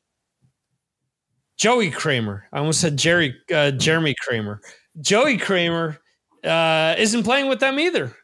[1.58, 2.46] Joey Kramer.
[2.54, 4.62] I almost said Jerry uh, Jeremy Kramer.
[5.02, 5.98] Joey Kramer
[6.44, 8.16] uh, isn't playing with them either.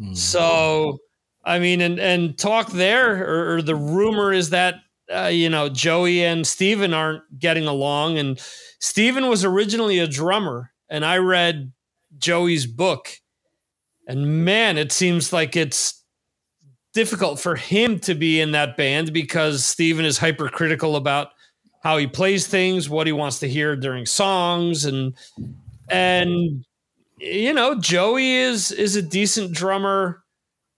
[0.00, 0.16] Mm.
[0.16, 0.98] So
[1.44, 4.76] I mean, and and talk there, or, or the rumor is that
[5.14, 8.40] uh, you know Joey and Steven aren't getting along, and
[8.80, 11.72] Steven was originally a drummer, and I read
[12.18, 13.10] Joey's book,
[14.06, 16.02] and man, it seems like it's
[16.94, 21.28] difficult for him to be in that band because Steven is hypercritical about
[21.82, 25.14] how he plays things, what he wants to hear during songs, and
[25.90, 26.64] and
[27.18, 30.23] you know Joey is is a decent drummer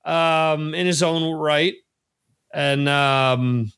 [0.07, 1.75] um, in his own right.
[2.55, 3.73] And um,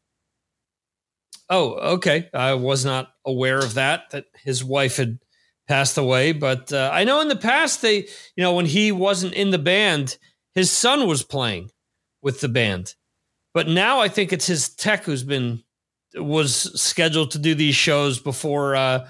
[1.51, 5.19] oh, okay, I was not aware of that that his wife had
[5.67, 6.33] passed away.
[6.33, 7.97] But uh, I know in the past they,
[8.37, 10.19] you know, when he wasn't in the band,
[10.55, 11.71] his son was playing
[12.23, 12.95] with the band.
[13.55, 15.63] But now I think it's his tech who's been
[16.15, 19.09] was scheduled to do these shows before uh,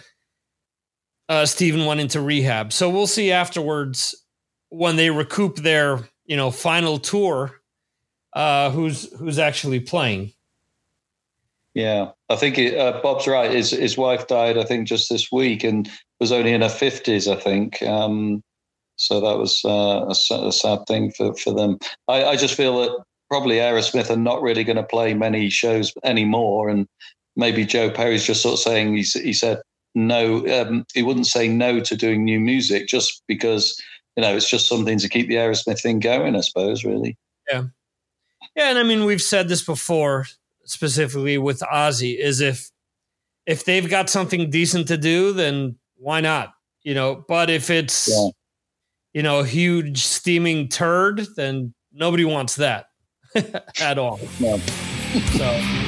[1.29, 2.73] uh, Steven went into rehab.
[2.73, 4.15] So we'll see afterwards
[4.71, 7.61] when they recoup their you know final tour
[8.35, 10.33] uh, who's who's actually playing.
[11.75, 13.51] Yeah, I think it, uh, Bob's right.
[13.51, 17.27] His his wife died, I think, just this week, and was only in her fifties,
[17.27, 17.83] I think.
[17.83, 18.43] Um,
[18.97, 21.79] so that was uh, a, a, sad thing for for them.
[22.07, 25.93] I, I just feel that probably Aerosmith are not really going to play many shows
[26.05, 26.87] anymore, and
[27.37, 29.61] maybe Joe Perry's just sort of saying he, he said
[29.95, 30.47] no.
[30.49, 33.81] Um, he wouldn't say no to doing new music just because
[34.19, 37.17] you know, it's just something to keep the Aerosmith thing going, I suppose, really.
[37.49, 37.67] Yeah.
[38.57, 38.71] Yeah.
[38.71, 40.27] And I mean, we've said this before,
[40.65, 42.69] specifically with Ozzy, is if
[43.47, 46.53] if they've got something decent to do, then why not?
[46.83, 48.31] You know, but if it's yeah.
[49.15, 52.87] you know, a huge steaming turd, then nobody wants that
[53.81, 54.19] at all.
[54.41, 54.59] No.
[55.37, 55.88] so